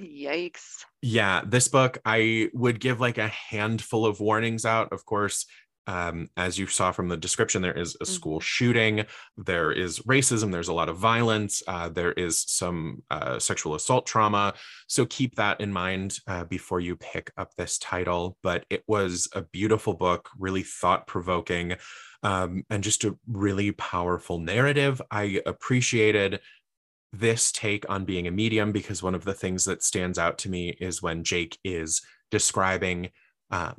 Yikes. 0.00 0.84
Yeah, 1.02 1.42
this 1.46 1.68
book, 1.68 1.98
I 2.04 2.50
would 2.52 2.80
give 2.80 3.00
like 3.00 3.18
a 3.18 3.28
handful 3.28 4.06
of 4.06 4.18
warnings 4.18 4.64
out. 4.64 4.92
Of 4.92 5.04
course, 5.04 5.46
um, 5.86 6.28
as 6.36 6.58
you 6.58 6.66
saw 6.66 6.92
from 6.92 7.08
the 7.08 7.16
description, 7.16 7.62
there 7.62 7.76
is 7.76 7.96
a 8.00 8.06
school 8.06 8.40
shooting, 8.40 9.04
there 9.36 9.70
is 9.72 10.00
racism, 10.00 10.50
there's 10.50 10.68
a 10.68 10.72
lot 10.72 10.88
of 10.88 10.96
violence, 10.96 11.62
uh, 11.66 11.88
there 11.88 12.12
is 12.12 12.40
some 12.40 13.02
uh, 13.10 13.38
sexual 13.38 13.74
assault 13.74 14.06
trauma. 14.06 14.54
So 14.86 15.04
keep 15.06 15.34
that 15.36 15.60
in 15.60 15.72
mind 15.72 16.18
uh, 16.26 16.44
before 16.44 16.80
you 16.80 16.96
pick 16.96 17.30
up 17.36 17.54
this 17.56 17.78
title. 17.78 18.38
But 18.42 18.64
it 18.70 18.82
was 18.86 19.28
a 19.34 19.42
beautiful 19.42 19.94
book, 19.94 20.30
really 20.38 20.62
thought 20.62 21.06
provoking, 21.06 21.76
um, 22.22 22.64
and 22.70 22.82
just 22.82 23.04
a 23.04 23.16
really 23.26 23.72
powerful 23.72 24.38
narrative. 24.38 25.02
I 25.10 25.42
appreciated 25.44 26.40
this 27.12 27.52
take 27.52 27.88
on 27.88 28.04
being 28.04 28.26
a 28.26 28.30
medium 28.30 28.72
because 28.72 29.02
one 29.02 29.14
of 29.14 29.24
the 29.24 29.34
things 29.34 29.64
that 29.66 29.82
stands 29.82 30.18
out 30.18 30.38
to 30.38 30.48
me 30.48 30.76
is 30.80 31.02
when 31.02 31.22
Jake 31.22 31.58
is 31.62 32.02
describing 32.30 33.10
um, 33.50 33.76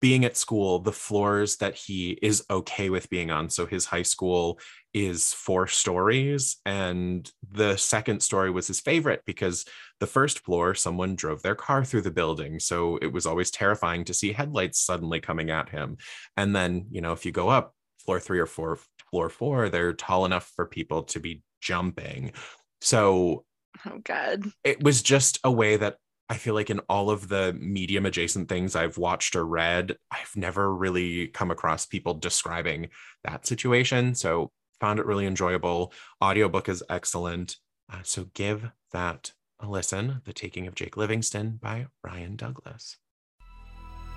being 0.00 0.24
at 0.24 0.36
school, 0.36 0.78
the 0.78 0.92
floors 0.92 1.56
that 1.56 1.74
he 1.74 2.18
is 2.22 2.44
okay 2.50 2.88
with 2.88 3.10
being 3.10 3.30
on. 3.30 3.50
So 3.50 3.66
his 3.66 3.84
high 3.84 4.02
school 4.02 4.60
is 4.94 5.32
four 5.32 5.66
stories, 5.66 6.56
and 6.64 7.30
the 7.50 7.76
second 7.76 8.20
story 8.22 8.50
was 8.50 8.66
his 8.66 8.80
favorite 8.80 9.22
because 9.26 9.64
the 10.00 10.06
first 10.06 10.40
floor, 10.40 10.74
someone 10.74 11.16
drove 11.16 11.42
their 11.42 11.54
car 11.54 11.84
through 11.84 12.02
the 12.02 12.10
building. 12.10 12.60
So 12.60 12.96
it 12.98 13.12
was 13.12 13.26
always 13.26 13.50
terrifying 13.50 14.04
to 14.04 14.14
see 14.14 14.32
headlights 14.32 14.80
suddenly 14.80 15.20
coming 15.20 15.50
at 15.50 15.68
him. 15.68 15.96
And 16.36 16.54
then, 16.54 16.86
you 16.90 17.00
know, 17.00 17.12
if 17.12 17.26
you 17.26 17.32
go 17.32 17.48
up 17.48 17.74
floor 18.04 18.20
three 18.20 18.38
or 18.38 18.46
four, 18.46 18.78
floor 19.10 19.28
four, 19.28 19.68
they're 19.68 19.92
tall 19.92 20.24
enough 20.24 20.50
for 20.54 20.64
people 20.66 21.02
to 21.04 21.20
be 21.20 21.42
jumping. 21.60 22.32
So 22.80 23.44
Oh 23.86 23.98
God. 24.02 24.44
it 24.64 24.82
was 24.82 25.02
just 25.02 25.38
a 25.44 25.50
way 25.50 25.76
that 25.76 25.96
I 26.30 26.36
feel 26.36 26.54
like 26.54 26.68
in 26.68 26.80
all 26.90 27.10
of 27.10 27.28
the 27.28 27.56
medium 27.58 28.04
adjacent 28.04 28.48
things 28.48 28.76
I've 28.76 28.98
watched 28.98 29.34
or 29.34 29.46
read, 29.46 29.96
I've 30.10 30.36
never 30.36 30.74
really 30.74 31.28
come 31.28 31.50
across 31.50 31.86
people 31.86 32.14
describing 32.14 32.88
that 33.24 33.46
situation. 33.46 34.14
So 34.14 34.50
found 34.78 34.98
it 34.98 35.06
really 35.06 35.26
enjoyable. 35.26 35.92
Audiobook 36.22 36.68
is 36.68 36.82
excellent. 36.90 37.56
Uh, 37.90 38.00
so 38.02 38.26
give 38.34 38.70
that 38.92 39.32
a 39.58 39.68
listen. 39.68 40.20
The 40.24 40.34
Taking 40.34 40.66
of 40.66 40.74
Jake 40.74 40.96
Livingston 40.96 41.58
by 41.62 41.86
Ryan 42.04 42.36
Douglass. 42.36 42.98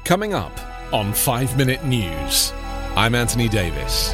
Coming 0.04 0.34
up 0.34 0.52
on 0.93 1.13
5 1.13 1.58
Minute 1.58 1.86
News, 1.86 2.52
I'm 2.95 3.15
Anthony 3.15 3.47
Davis. 3.47 4.13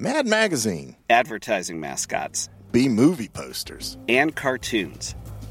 Mad 0.00 0.26
Magazine, 0.26 0.96
advertising 1.08 1.78
mascots, 1.78 2.48
B 2.72 2.88
movie 2.88 3.28
posters, 3.28 3.96
and 4.08 4.34
cartoons. 4.34 5.14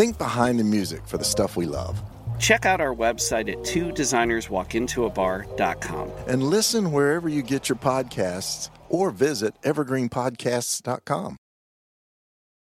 Think 0.00 0.16
behind 0.16 0.56
the 0.58 0.64
music 0.64 1.06
for 1.06 1.18
the 1.18 1.26
stuff 1.26 1.58
we 1.58 1.66
love. 1.66 2.00
Check 2.38 2.64
out 2.64 2.80
our 2.80 2.94
website 2.94 3.52
at 3.52 3.62
two 3.66 3.92
designerswalkintoabar.com. 3.92 6.12
And 6.26 6.42
listen 6.42 6.90
wherever 6.90 7.28
you 7.28 7.42
get 7.42 7.68
your 7.68 7.76
podcasts 7.76 8.70
or 8.88 9.10
visit 9.10 9.60
evergreenpodcasts.com. 9.60 11.36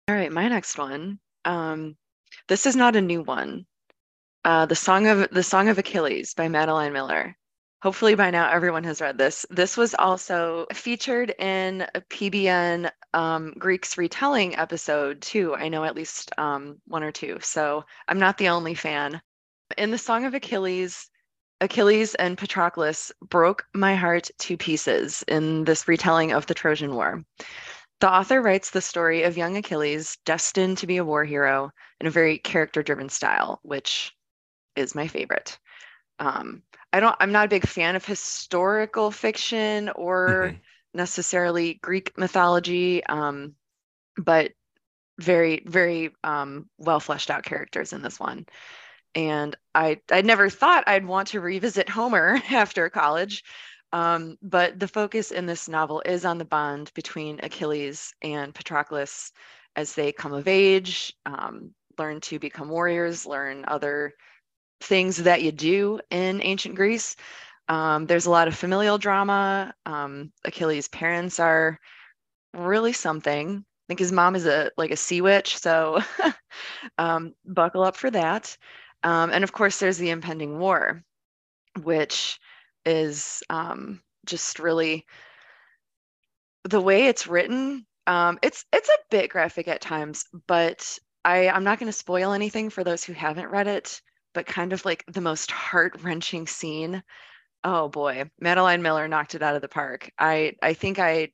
All 0.07 0.15
right, 0.15 0.31
my 0.31 0.47
next 0.47 0.77
one. 0.77 1.19
Um, 1.43 1.97
this 2.47 2.65
is 2.65 2.77
not 2.77 2.95
a 2.95 3.01
new 3.01 3.23
one. 3.23 3.65
Uh, 4.45 4.65
the 4.65 4.75
song 4.75 5.07
of 5.07 5.29
the 5.29 5.43
Song 5.43 5.67
of 5.67 5.77
Achilles 5.77 6.33
by 6.33 6.47
Madeline 6.47 6.93
Miller. 6.93 7.35
Hopefully 7.83 8.15
by 8.15 8.31
now 8.31 8.49
everyone 8.49 8.83
has 8.85 9.01
read 9.01 9.19
this. 9.19 9.45
This 9.51 9.77
was 9.77 9.93
also 9.93 10.65
featured 10.73 11.33
in 11.37 11.85
a 11.93 12.01
PBN 12.01 12.89
um, 13.13 13.53
Greek's 13.59 13.97
retelling 13.99 14.55
episode 14.55 15.21
too. 15.21 15.55
I 15.55 15.69
know 15.69 15.83
at 15.83 15.95
least 15.95 16.31
um, 16.39 16.81
one 16.87 17.03
or 17.03 17.11
two. 17.11 17.37
So 17.41 17.83
I'm 18.07 18.17
not 18.17 18.39
the 18.39 18.49
only 18.49 18.73
fan. 18.73 19.21
In 19.77 19.91
the 19.91 19.97
Song 19.97 20.25
of 20.25 20.33
Achilles, 20.33 21.09
Achilles 21.61 22.15
and 22.15 22.37
Patroclus 22.37 23.11
broke 23.21 23.65
my 23.75 23.95
heart 23.95 24.29
to 24.39 24.57
pieces 24.57 25.23
in 25.27 25.63
this 25.63 25.87
retelling 25.87 26.31
of 26.31 26.47
the 26.47 26.55
Trojan 26.55 26.95
War. 26.95 27.23
The 27.99 28.11
author 28.11 28.41
writes 28.41 28.71
the 28.71 28.81
story 28.81 29.23
of 29.23 29.37
young 29.37 29.57
Achilles 29.57 30.17
destined 30.25 30.79
to 30.79 30.87
be 30.87 30.97
a 30.97 31.05
war 31.05 31.25
hero 31.25 31.71
in 31.99 32.07
a 32.07 32.11
very 32.11 32.39
character 32.39 32.81
driven 32.81 33.09
style, 33.09 33.59
which 33.63 34.15
is 34.75 34.95
my 34.95 35.07
favorite. 35.07 35.59
Um, 36.19 36.63
I 36.93 36.99
don't, 36.99 37.15
I'm 37.19 37.31
not 37.31 37.45
a 37.45 37.49
big 37.49 37.67
fan 37.67 37.95
of 37.95 38.05
historical 38.05 39.11
fiction 39.11 39.89
or 39.89 40.49
mm-hmm. 40.49 40.57
necessarily 40.93 41.75
Greek 41.81 42.17
mythology, 42.17 43.03
um, 43.05 43.55
but 44.17 44.51
very, 45.19 45.63
very 45.65 46.11
um, 46.23 46.69
well 46.77 46.99
fleshed 46.99 47.29
out 47.29 47.43
characters 47.43 47.93
in 47.93 48.01
this 48.01 48.19
one 48.19 48.45
and 49.17 49.55
I 49.73 49.99
I 50.11 50.21
never 50.21 50.49
thought 50.49 50.87
I'd 50.87 51.05
want 51.05 51.29
to 51.29 51.41
revisit 51.41 51.89
Homer 51.89 52.39
after 52.51 52.89
college. 52.89 53.43
Um, 53.91 54.37
but 54.41 54.79
the 54.79 54.87
focus 54.87 55.31
in 55.31 55.45
this 55.45 55.67
novel 55.67 56.03
is 56.05 56.23
on 56.23 56.37
the 56.37 56.45
bond 56.45 56.91
between 56.93 57.39
Achilles 57.41 58.13
and 58.21 58.53
Patroclus 58.53 59.31
as 59.75 59.93
they 59.93 60.11
come 60.11 60.33
of 60.33 60.47
age, 60.47 61.13
um, 61.25 61.71
learn 61.97 62.19
to 62.21 62.37
become 62.37 62.69
warriors, 62.69 63.25
learn 63.25 63.63
other 63.67 64.13
things 64.81 65.17
that 65.17 65.41
you 65.41 65.51
do 65.51 65.99
in 66.09 66.41
ancient 66.43 66.75
Greece. 66.75 67.15
Um, 67.67 68.05
there's 68.05 68.25
a 68.25 68.31
lot 68.31 68.47
of 68.47 68.55
familial 68.55 68.97
drama. 68.97 69.73
Um, 69.85 70.31
Achilles' 70.45 70.87
parents 70.87 71.39
are 71.39 71.79
really 72.53 72.93
something. 72.93 73.57
I 73.57 73.85
think 73.87 73.99
his 73.99 74.11
mom 74.11 74.35
is 74.35 74.45
a 74.45 74.71
like 74.77 74.91
a 74.91 74.97
sea 74.97 75.21
witch, 75.21 75.57
so 75.57 76.01
um, 76.97 77.33
buckle 77.45 77.83
up 77.83 77.95
for 77.95 78.11
that. 78.11 78.57
Um, 79.03 79.31
and 79.31 79.43
of 79.43 79.51
course, 79.53 79.79
there's 79.79 79.97
the 79.97 80.09
impending 80.09 80.59
war, 80.59 81.03
which 81.83 82.39
is 82.85 83.43
um, 83.49 84.01
just 84.25 84.59
really 84.59 85.05
the 86.63 86.81
way 86.81 87.07
it's 87.07 87.27
written. 87.27 87.85
Um, 88.07 88.39
it's 88.41 88.65
it's 88.73 88.89
a 88.89 88.97
bit 89.09 89.29
graphic 89.29 89.67
at 89.67 89.81
times, 89.81 90.25
but 90.47 90.97
I, 91.25 91.49
I'm 91.49 91.63
not 91.63 91.79
going 91.79 91.91
to 91.91 91.97
spoil 91.97 92.31
anything 92.33 92.69
for 92.69 92.83
those 92.83 93.03
who 93.03 93.13
haven't 93.13 93.49
read 93.49 93.67
it. 93.67 94.01
But 94.37 94.45
kind 94.45 94.71
of 94.71 94.85
like 94.85 95.03
the 95.07 95.19
most 95.19 95.49
heart 95.49 96.03
wrenching 96.03 96.45
scene. 96.45 97.01
Oh 97.63 97.89
boy, 97.89 98.29
Madeline 98.39 98.83
Miller 98.83 99.07
knocked 99.07 99.33
it 99.33 99.41
out 99.41 99.55
of 99.55 99.63
the 99.63 99.67
park. 99.67 100.11
I 100.19 100.53
I 100.61 100.75
think 100.75 100.99
I 100.99 101.31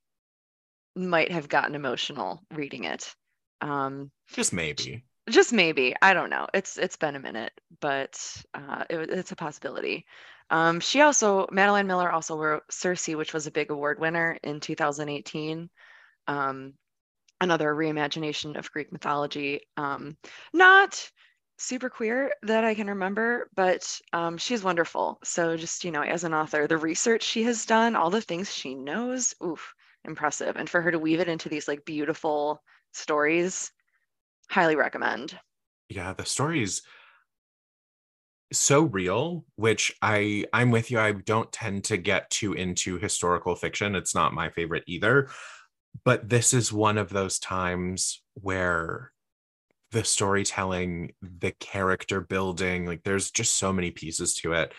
might 0.96 1.32
have 1.32 1.50
gotten 1.50 1.76
emotional 1.76 2.42
reading 2.54 2.86
it. 2.86 3.14
Um, 3.60 4.10
Just 4.28 4.54
maybe. 4.54 5.04
just 5.30 5.52
maybe. 5.54 5.96
I 6.02 6.14
don't 6.14 6.30
know. 6.30 6.48
It's 6.54 6.78
it's 6.78 6.96
been 6.98 7.16
a 7.16 7.20
minute 7.20 7.52
but 7.82 8.18
uh, 8.54 8.86
it, 8.90 9.10
it's 9.10 9.32
a 9.32 9.36
possibility. 9.36 10.06
Um, 10.50 10.80
she 10.80 11.02
also 11.02 11.48
madeline 11.52 11.88
miller 11.88 12.12
also 12.12 12.38
wrote 12.38 12.64
circe 12.72 13.08
which 13.10 13.34
was 13.34 13.48
a 13.48 13.52
big 13.52 13.72
award 13.72 14.00
winner 14.00 14.38
in 14.44 14.60
2018 14.62 15.70
um, 16.28 16.74
another 17.42 17.74
reimagination 17.76 18.58
of 18.58 18.72
greek 18.72 18.92
mythology. 18.94 19.62
Um, 19.78 20.18
not 20.54 21.12
super 21.64 21.90
queer 21.90 22.32
that 22.44 22.64
i 22.64 22.74
can 22.74 22.88
remember 22.88 23.50
but 23.56 24.00
um, 24.12 24.38
she's 24.38 24.64
wonderful 24.64 25.20
so 25.24 25.56
just 25.56 25.84
you 25.84 25.92
know 25.92 26.02
as 26.02 26.24
an 26.24 26.34
author 26.34 26.68
the 26.68 26.78
research 26.78 27.24
she 27.24 27.44
has 27.44 27.66
done 27.66 27.96
all 27.96 28.10
the 28.10 28.22
things 28.22 28.54
she 28.54 28.76
knows 28.76 29.34
oof 29.44 29.74
impressive 30.06 30.58
and 30.58 30.70
for 30.70 30.82
her 30.82 30.92
to 30.92 31.00
weave 31.00 31.20
it 31.20 31.30
into 31.30 31.50
these 31.50 31.68
like 31.68 31.86
beautiful 31.86 32.62
stories 32.92 33.72
highly 34.50 34.76
recommend. 34.76 35.38
Yeah, 35.90 36.14
the 36.14 36.26
story's 36.26 36.82
so 38.52 38.84
real, 38.84 39.46
which 39.56 39.92
I 40.02 40.46
I'm 40.54 40.72
with 40.72 40.92
you. 40.92 41.00
I 41.00 41.14
don't 41.14 41.52
tend 41.52 41.86
to 41.86 41.98
get 41.98 42.30
too 42.30 42.54
into 42.54 42.98
historical 42.98 43.56
fiction. 43.56 43.96
It's 43.96 44.14
not 44.14 44.34
my 44.34 44.50
favorite 44.50 44.84
either. 44.88 45.30
But 46.04 46.30
this 46.30 46.54
is 46.54 46.74
one 46.74 46.98
of 46.98 47.10
those 47.10 47.40
times 47.40 48.22
where 48.34 49.12
the 49.94 50.04
storytelling, 50.04 51.14
the 51.22 51.52
character 51.60 52.20
building, 52.20 52.86
like 52.86 53.04
there's 53.04 53.32
just 53.32 53.58
so 53.58 53.72
many 53.72 53.92
pieces 53.92 54.34
to 54.36 54.54
it 54.54 54.74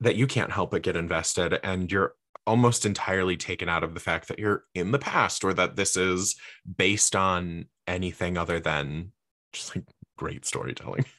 that 0.00 0.16
you 0.16 0.26
can't 0.26 0.50
help 0.50 0.72
but 0.72 0.82
get 0.82 0.96
invested 0.96 1.58
and 1.62 1.92
you're 1.92 2.14
almost 2.46 2.86
entirely 2.86 3.36
taken 3.36 3.68
out 3.68 3.84
of 3.84 3.94
the 3.94 4.00
fact 4.00 4.28
that 4.28 4.38
you're 4.38 4.64
in 4.74 4.90
the 4.90 4.98
past 4.98 5.44
or 5.44 5.52
that 5.52 5.76
this 5.76 5.96
is 5.96 6.36
based 6.76 7.14
on 7.14 7.66
anything 7.86 8.38
other 8.38 8.58
than 8.58 9.12
just 9.52 9.76
like 9.76 9.84
great 10.16 10.44
storytelling. 10.44 11.04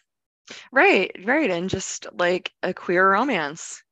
Right, 0.71 1.11
right. 1.25 1.51
And 1.51 1.69
just 1.69 2.07
like 2.13 2.53
a 2.63 2.73
queer 2.73 3.11
romance. 3.11 3.83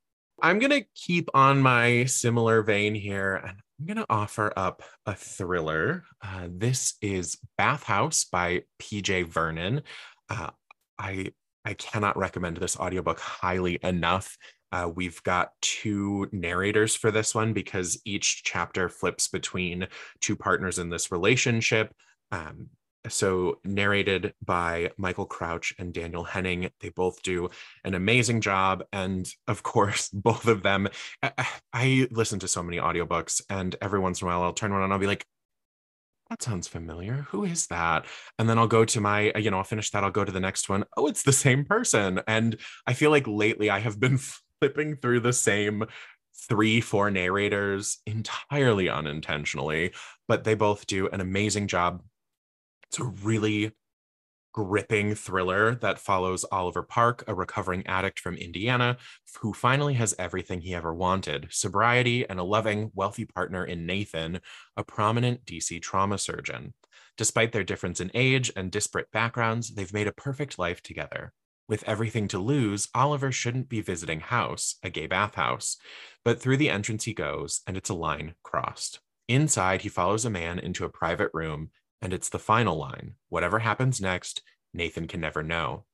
I'm 0.41 0.57
going 0.57 0.71
to 0.71 0.85
keep 0.95 1.29
on 1.33 1.61
my 1.61 2.05
similar 2.05 2.63
vein 2.63 2.95
here 2.95 3.35
and 3.35 3.57
I'm 3.79 3.85
going 3.85 3.97
to 3.97 4.05
offer 4.09 4.53
up 4.55 4.83
a 5.05 5.13
thriller. 5.13 6.03
Uh, 6.21 6.47
this 6.49 6.95
is 7.01 7.37
Bath 7.57 7.83
Haus 7.83 8.23
by 8.23 8.63
PJ 8.81 9.27
Vernon. 9.27 9.81
Uh, 10.29 10.51
I 10.97 11.33
I 11.65 11.73
cannot 11.73 12.17
recommend 12.17 12.57
this 12.57 12.79
audiobook 12.79 13.19
highly 13.19 13.79
enough. 13.83 14.37
Uh, 14.71 14.89
we've 14.93 15.21
got 15.23 15.49
two 15.61 16.29
narrators 16.31 16.95
for 16.95 17.11
this 17.11 17.33
one 17.33 17.53
because 17.53 17.99
each 18.05 18.43
chapter 18.43 18.87
flips 18.87 19.27
between 19.27 19.87
two 20.21 20.35
partners 20.35 20.79
in 20.79 20.89
this 20.89 21.11
relationship. 21.11 21.93
Um, 22.31 22.69
so 23.09 23.59
narrated 23.63 24.33
by 24.43 24.91
Michael 24.97 25.25
Crouch 25.25 25.73
and 25.77 25.93
Daniel 25.93 26.23
Henning. 26.23 26.69
They 26.79 26.89
both 26.89 27.21
do 27.21 27.49
an 27.83 27.93
amazing 27.95 28.41
job. 28.41 28.83
And 28.91 29.27
of 29.47 29.63
course, 29.63 30.09
both 30.09 30.47
of 30.47 30.63
them, 30.63 30.87
I, 31.21 31.47
I, 31.73 32.07
listen 32.11 32.39
to 32.39 32.47
so 32.47 32.63
many 32.63 32.77
audiobooks 32.77 33.41
and 33.49 33.75
every 33.81 33.99
once 33.99 34.21
in 34.21 34.27
a 34.27 34.31
while 34.31 34.43
I'll 34.43 34.53
turn 34.53 34.71
one 34.71 34.79
on 34.79 34.85
and 34.85 34.93
I'll 34.93 34.99
be 34.99 35.07
like, 35.07 35.25
that 36.29 36.41
sounds 36.41 36.67
familiar. 36.67 37.27
Who 37.29 37.43
is 37.43 37.67
that? 37.67 38.05
And 38.39 38.49
then 38.49 38.57
I'll 38.57 38.67
go 38.67 38.83
to 38.83 39.01
my, 39.01 39.31
you 39.35 39.51
know, 39.51 39.57
I'll 39.57 39.63
finish 39.63 39.91
that. 39.91 40.03
I'll 40.03 40.11
go 40.11 40.25
to 40.25 40.31
the 40.31 40.39
next 40.39 40.69
one. 40.69 40.83
Oh, 40.97 41.05
it's 41.07 41.23
the 41.23 41.31
same 41.31 41.65
person. 41.65 42.21
And 42.27 42.57
I 42.87 42.93
feel 42.93 43.11
like 43.11 43.27
lately 43.27 43.69
I 43.69 43.79
have 43.79 43.99
been 43.99 44.17
flipping 44.59 44.95
through 44.95 45.19
the 45.19 45.33
same 45.33 45.85
three, 46.47 46.81
four 46.81 47.11
narrators 47.11 47.99
entirely 48.05 48.89
unintentionally, 48.89 49.93
but 50.27 50.43
they 50.43 50.53
both 50.53 50.87
do 50.87 51.07
an 51.09 51.21
amazing 51.21 51.67
job. 51.67 52.03
It's 52.89 52.99
a 52.99 53.03
really 53.03 53.73
gripping 54.55 55.13
thriller 55.15 55.75
that 55.75 55.99
follows 55.99 56.45
Oliver 56.49 56.81
Park, 56.81 57.25
a 57.27 57.35
recovering 57.35 57.85
addict 57.87 58.19
from 58.19 58.37
Indiana, 58.37 58.95
who 59.41 59.51
finally 59.51 59.95
has 59.95 60.15
everything 60.17 60.61
he 60.61 60.73
ever 60.73 60.93
wanted 60.93 61.47
sobriety 61.49 62.25
and 62.29 62.39
a 62.39 62.43
loving, 62.43 62.89
wealthy 62.95 63.25
partner 63.25 63.65
in 63.65 63.85
Nathan, 63.85 64.39
a 64.77 64.83
prominent 64.85 65.43
DC 65.45 65.81
trauma 65.81 66.17
surgeon. 66.17 66.73
Despite 67.17 67.51
their 67.51 67.65
difference 67.65 67.99
in 67.99 68.11
age 68.13 68.49
and 68.55 68.71
disparate 68.71 69.11
backgrounds, 69.11 69.75
they've 69.75 69.93
made 69.93 70.07
a 70.07 70.13
perfect 70.13 70.57
life 70.57 70.81
together. 70.81 71.33
With 71.67 71.83
everything 71.85 72.29
to 72.29 72.39
lose, 72.39 72.87
Oliver 72.95 73.33
shouldn't 73.33 73.67
be 73.67 73.81
visiting 73.81 74.21
House, 74.21 74.75
a 74.83 74.89
gay 74.89 75.07
bathhouse, 75.07 75.75
but 76.23 76.39
through 76.39 76.57
the 76.57 76.69
entrance 76.69 77.03
he 77.03 77.13
goes, 77.13 77.59
and 77.67 77.75
it's 77.75 77.89
a 77.89 77.93
line 77.93 78.35
crossed. 78.41 79.01
Inside, 79.27 79.81
he 79.81 79.89
follows 79.89 80.23
a 80.23 80.29
man 80.29 80.59
into 80.59 80.85
a 80.85 80.89
private 80.89 81.31
room 81.33 81.71
and 82.05 82.13
it's 82.13 82.29
the 82.29 82.37
final 82.37 82.77
line 82.77 83.15
whatever 83.29 83.57
happens 83.57 83.99
next, 83.99 84.43
Nathan 84.75 85.07
can 85.07 85.19
never 85.19 85.41
know. 85.41 85.85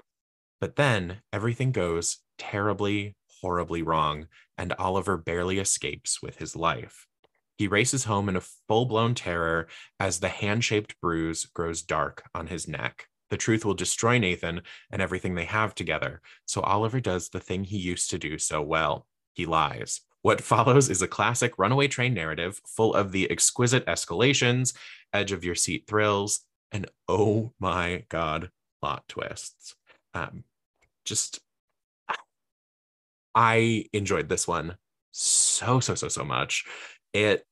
But 0.59 0.75
then 0.75 1.21
everything 1.31 1.71
goes 1.71 2.17
terribly, 2.37 3.15
horribly 3.39 3.81
wrong, 3.81 4.27
and 4.57 4.73
Oliver 4.73 5.15
barely 5.15 5.57
escapes 5.57 6.21
with 6.21 6.35
his 6.35 6.53
life. 6.53 7.07
He 7.57 7.65
races 7.65 8.03
home 8.03 8.27
in 8.27 8.35
a 8.35 8.41
full 8.41 8.83
blown 8.83 9.15
terror 9.15 9.69
as 10.01 10.19
the 10.19 10.27
hand 10.27 10.65
shaped 10.65 10.99
bruise 10.99 11.45
grows 11.45 11.81
dark 11.81 12.23
on 12.35 12.47
his 12.47 12.67
neck. 12.67 13.07
The 13.29 13.37
truth 13.37 13.63
will 13.63 13.73
destroy 13.73 14.17
Nathan 14.17 14.63
and 14.91 15.01
everything 15.01 15.35
they 15.35 15.45
have 15.45 15.73
together. 15.73 16.21
So 16.45 16.59
Oliver 16.59 16.99
does 16.99 17.29
the 17.29 17.39
thing 17.39 17.63
he 17.63 17.77
used 17.77 18.09
to 18.09 18.19
do 18.19 18.37
so 18.37 18.61
well 18.61 19.07
he 19.31 19.45
lies. 19.45 20.01
What 20.23 20.41
follows 20.41 20.89
is 20.89 21.01
a 21.01 21.07
classic 21.07 21.57
runaway 21.57 21.87
train 21.87 22.13
narrative 22.13 22.61
full 22.67 22.93
of 22.93 23.11
the 23.11 23.29
exquisite 23.31 23.85
escalations, 23.87 24.73
edge 25.13 25.31
of 25.31 25.43
your 25.43 25.55
seat 25.55 25.85
thrills, 25.87 26.41
and 26.71 26.89
oh 27.07 27.53
my 27.59 28.05
God, 28.09 28.49
plot 28.81 29.03
twists. 29.07 29.75
Um, 30.13 30.43
just, 31.05 31.39
I 33.35 33.85
enjoyed 33.93 34.29
this 34.29 34.47
one 34.47 34.77
so, 35.11 35.79
so, 35.79 35.95
so, 35.95 36.07
so 36.07 36.23
much. 36.23 36.65
It 37.13 37.45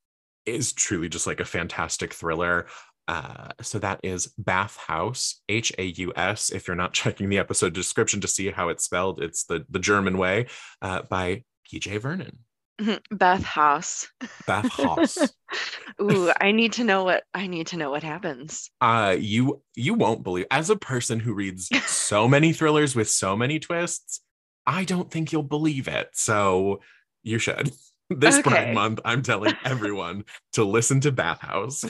is 0.45 0.73
truly 0.73 1.09
just 1.09 1.27
like 1.27 1.39
a 1.39 1.45
fantastic 1.45 2.13
thriller. 2.13 2.67
Uh, 3.07 3.49
so 3.61 3.79
that 3.79 3.99
is 4.03 4.27
Bath 4.37 4.77
Haus, 4.77 5.41
H 5.49 5.73
A 5.77 5.83
U 5.83 6.13
S. 6.15 6.51
If 6.51 6.67
you're 6.67 6.75
not 6.75 6.93
checking 6.93 7.29
the 7.29 7.39
episode 7.39 7.73
description 7.73 8.21
to 8.21 8.27
see 8.27 8.51
how 8.51 8.69
it's 8.69 8.85
spelled, 8.85 9.21
it's 9.21 9.45
the, 9.45 9.65
the 9.69 9.79
German 9.79 10.17
way 10.17 10.47
uh, 10.81 11.01
by 11.09 11.43
PJ 11.71 12.01
Vernon. 12.01 12.39
Mm-hmm. 12.79 12.95
Beth 13.17 13.43
House. 13.43 14.07
Bath 14.47 14.69
Haus. 14.71 15.17
Ooh, 16.01 16.31
I 16.39 16.51
need 16.51 16.73
to 16.73 16.83
know 16.83 17.03
what 17.03 17.23
I 17.33 17.47
need 17.47 17.67
to 17.67 17.77
know 17.77 17.91
what 17.91 18.03
happens. 18.03 18.69
Uh 18.79 19.15
you 19.19 19.61
you 19.75 19.93
won't 19.93 20.23
believe 20.23 20.45
as 20.51 20.69
a 20.69 20.75
person 20.75 21.19
who 21.19 21.33
reads 21.33 21.69
so 21.87 22.27
many 22.27 22.53
thrillers 22.53 22.95
with 22.95 23.09
so 23.09 23.35
many 23.35 23.59
twists, 23.59 24.21
I 24.65 24.83
don't 24.85 25.11
think 25.11 25.31
you'll 25.31 25.43
believe 25.43 25.87
it. 25.87 26.09
So 26.13 26.81
you 27.23 27.39
should. 27.39 27.71
This 28.11 28.39
Okay. 28.39 28.49
Pride 28.49 28.73
Month, 28.73 29.01
I'm 29.05 29.21
telling 29.21 29.53
everyone 29.63 30.25
to 30.53 30.63
listen 30.63 30.99
to 31.01 31.11
Bath 31.11 31.41
Haus. 31.41 31.85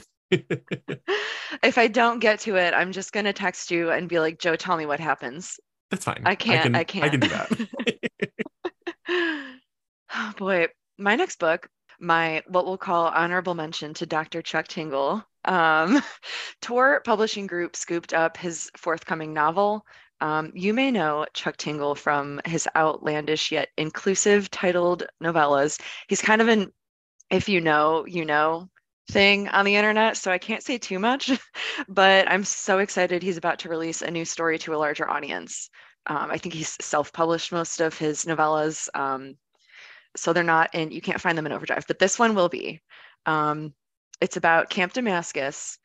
if 1.64 1.78
I 1.78 1.88
don't 1.88 2.20
get 2.20 2.42
to 2.42 2.58
it, 2.58 2.74
I'm 2.74 2.92
just 2.92 3.14
gonna 3.14 3.32
text 3.32 3.72
you 3.72 3.90
and 3.92 4.10
be 4.10 4.20
like, 4.20 4.38
Joe, 4.38 4.58
tell 4.58 4.76
me 4.76 4.86
what 4.86 5.00
happens. 5.00 5.62
That's 5.90 6.04
fine. 6.04 6.22
I 6.26 6.36
can't. 6.36 6.64
can, 6.64 6.76
I, 6.76 6.84
can't. 6.84 7.06
I 7.06 7.10
can 7.10 7.20
do 7.22 7.28
that. 7.30 7.60
oh 10.14 10.34
boy, 10.38 10.68
my 11.00 11.16
next 11.16 11.40
book, 11.40 11.70
my 12.00 12.44
what 12.48 12.66
we'll 12.66 12.78
call 12.78 13.08
honorable 13.08 13.56
mention 13.56 13.94
to 13.96 14.06
Dr. 14.06 14.42
Chuck 14.42 14.68
Tingle. 14.68 15.24
Um, 15.46 16.02
Tor 16.62 17.02
Publishing 17.06 17.48
Group 17.48 17.76
scooped 17.76 18.14
up 18.14 18.38
his 18.38 18.70
forthcoming 18.78 19.34
novel. 19.34 19.86
Um, 20.22 20.52
you 20.54 20.74
may 20.74 20.92
know 20.92 21.26
Chuck 21.34 21.56
Tingle 21.58 21.96
from 21.96 22.42
his 22.46 22.68
outlandish 22.76 23.52
yet 23.52 23.70
inclusive 23.78 24.52
titled 24.52 25.04
novellas. 25.24 25.80
He's 26.08 26.22
kind 26.22 26.42
of 26.42 26.50
an 26.50 26.72
if 27.30 27.48
you 27.48 27.62
know, 27.62 28.06
you 28.08 28.26
know 28.26 28.70
thing 29.12 29.48
on 29.50 29.66
the 29.66 29.76
internet, 29.76 30.18
so 30.18 30.32
I 30.32 30.38
can't 30.38 30.64
say 30.64 30.78
too 30.78 31.00
much, 31.00 31.32
but 31.90 32.30
I'm 32.30 32.44
so 32.44 32.80
excited 32.80 33.24
he's 33.24 33.38
about 33.38 33.60
to 33.60 33.70
release 33.70 34.02
a 34.02 34.12
new 34.12 34.26
story 34.26 34.60
to 34.60 34.76
a 34.76 34.78
larger 34.78 35.10
audience. 35.10 35.70
Um, 36.08 36.30
I 36.32 36.38
think 36.38 36.54
he's 36.54 36.78
self-published 36.82 37.52
most 37.52 37.82
of 37.82 37.98
his 37.98 38.26
novellas, 38.26 38.88
um, 38.94 39.36
so 40.16 40.34
they're 40.34 40.44
not 40.44 40.74
in. 40.74 40.92
You 40.92 41.02
can't 41.02 41.22
find 41.22 41.38
them 41.38 41.46
in 41.46 41.52
Overdrive, 41.52 41.86
but 41.88 42.00
this 42.00 42.20
one 42.20 42.36
will 42.36 42.50
be. 42.50 42.82
Um, 43.26 43.74
it's 44.22 44.38
about 44.38 44.70
Camp 44.70 44.94
Damascus. 44.94 45.78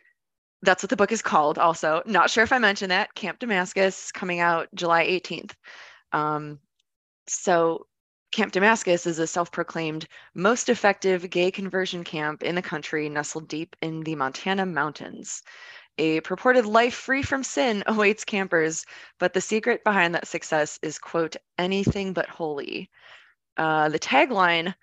That's 0.63 0.83
what 0.83 0.91
the 0.91 0.97
book 0.97 1.13
is 1.13 1.23
called. 1.23 1.59
Also, 1.59 2.03
not 2.07 2.31
sure 2.31 2.45
if 2.45 2.53
I 2.53 2.59
mentioned 2.59 2.91
that. 2.91 3.15
Camp 3.15 3.39
Damascus 3.39 4.11
coming 4.13 4.41
out 4.41 4.69
July 4.75 5.07
18th. 5.07 5.53
Um, 6.13 6.59
so 7.27 7.87
Camp 8.33 8.53
Damascus 8.53 9.07
is 9.07 9.19
a 9.19 9.27
self-proclaimed 9.27 10.09
most 10.35 10.69
effective 10.69 11.31
gay 11.31 11.51
conversion 11.51 12.03
camp 12.03 12.43
in 12.43 12.57
the 12.57 12.63
country, 12.63 13.09
nestled 13.09 13.47
deep 13.47 13.77
in 13.81 14.01
the 14.01 14.17
Montana 14.17 14.67
mountains. 14.67 15.43
A 15.99 16.21
purported 16.23 16.67
life 16.67 16.95
free 16.95 17.23
from 17.23 17.45
sin 17.45 17.85
awaits 17.87 18.25
campers, 18.25 18.85
but 19.21 19.33
the 19.35 19.41
secret 19.41 19.85
behind 19.85 20.15
that 20.15 20.27
success 20.27 20.81
is, 20.83 20.99
quote, 20.99 21.37
anything 21.59 22.13
but 22.13 22.29
holy. 22.29 22.91
Uh, 23.57 23.89
the 23.89 23.99
tagline 23.99 24.75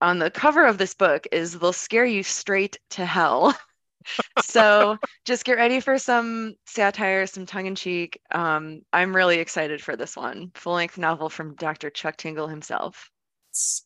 on 0.00 0.18
the 0.18 0.30
cover 0.30 0.66
of 0.66 0.78
this 0.78 0.94
book 0.94 1.26
is 1.32 1.58
they'll 1.58 1.72
scare 1.72 2.04
you 2.04 2.22
straight 2.22 2.78
to 2.90 3.06
hell. 3.06 3.56
so 4.42 4.98
just 5.24 5.44
get 5.44 5.56
ready 5.56 5.80
for 5.80 5.98
some 5.98 6.54
satire, 6.66 7.26
some 7.26 7.46
tongue 7.46 7.66
in 7.66 7.74
cheek. 7.74 8.20
Um, 8.32 8.82
I'm 8.92 9.14
really 9.14 9.38
excited 9.38 9.82
for 9.82 9.96
this 9.96 10.16
one. 10.16 10.50
Full 10.54 10.74
length 10.74 10.98
novel 10.98 11.28
from 11.28 11.54
Dr. 11.54 11.90
Chuck 11.90 12.16
Tingle 12.16 12.48
himself. 12.48 13.10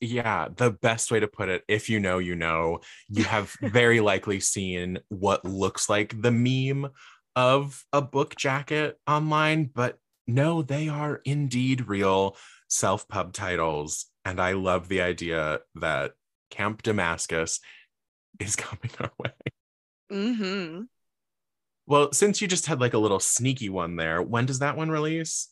Yeah, 0.01 0.49
the 0.57 0.71
best 0.71 1.11
way 1.11 1.21
to 1.21 1.29
put 1.29 1.49
it, 1.49 1.63
if 1.69 1.91
you 1.91 2.01
know, 2.01 2.19
you 2.19 2.35
know, 2.35 2.81
you 3.09 3.25
have 3.25 3.55
very 3.61 4.01
likely 4.01 4.41
seen 4.41 4.99
what 5.09 5.45
looks 5.45 5.89
like 5.89 6.21
the 6.21 6.33
meme 6.33 6.91
of 7.37 7.85
a 7.93 8.01
book 8.01 8.35
jacket 8.35 8.99
online, 9.07 9.71
but 9.73 9.99
no, 10.27 10.63
they 10.63 10.89
are 10.89 11.21
indeed 11.25 11.87
real 11.87 12.37
self 12.69 13.07
pub 13.09 13.33
titles. 13.33 14.07
And 14.29 14.43
I 14.43 14.53
love 14.53 14.89
the 14.89 15.01
idea 15.01 15.61
that 15.77 16.13
Camp 16.51 16.83
Damascus 16.83 17.61
is 18.39 18.57
coming 18.57 18.91
our 19.01 19.11
way. 19.19 19.33
Mm-hmm. 20.13 20.83
Well, 21.87 22.13
since 22.13 22.43
you 22.43 22.47
just 22.47 22.67
had 22.67 22.79
like 22.79 22.93
a 22.93 22.99
little 22.99 23.21
sneaky 23.21 23.71
one 23.71 23.97
there, 23.97 24.21
when 24.21 24.45
does 24.45 24.59
that 24.59 24.77
one 24.77 24.91
release? 24.91 25.49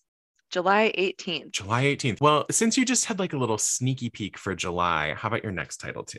July 0.51 0.93
18th. 0.99 1.53
July 1.53 1.85
18th. 1.85 2.21
Well, 2.21 2.45
since 2.51 2.77
you 2.77 2.85
just 2.85 3.07
had 3.07 3.19
like 3.19 3.33
a 3.33 3.39
little 3.39 3.57
sneaky 3.57 4.11
peek 4.11 4.37
for 4.37 4.55
July, 4.55 5.15
how 5.15 5.29
about 5.29 5.43
your 5.43 5.53
next 5.53 5.79
title 5.79 6.05
too? 6.05 6.19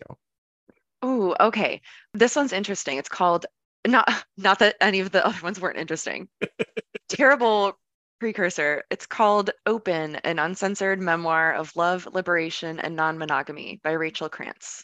Oh, 1.04 1.36
okay. 1.40 1.82
This 2.16 2.36
one's 2.36 2.54
interesting. 2.54 2.98
It's 2.98 3.08
called 3.08 3.46
not 3.86 4.12
not 4.38 4.58
that 4.60 4.78
any 4.82 5.00
of 5.02 5.12
the 5.12 5.24
other 5.24 5.38
ones 5.44 5.62
weren't 5.62 5.78
interesting. 5.78 6.28
Terrible 7.08 7.78
precursor. 8.20 8.84
It's 8.90 9.06
called 9.06 9.52
Open, 9.66 10.16
an 10.18 10.40
uncensored 10.40 11.00
memoir 11.00 11.54
of 11.54 11.76
love, 11.76 12.08
liberation, 12.12 12.80
and 12.80 12.96
non-monogamy 12.96 13.80
by 13.84 13.92
Rachel 13.92 14.30
Krantz. 14.30 14.84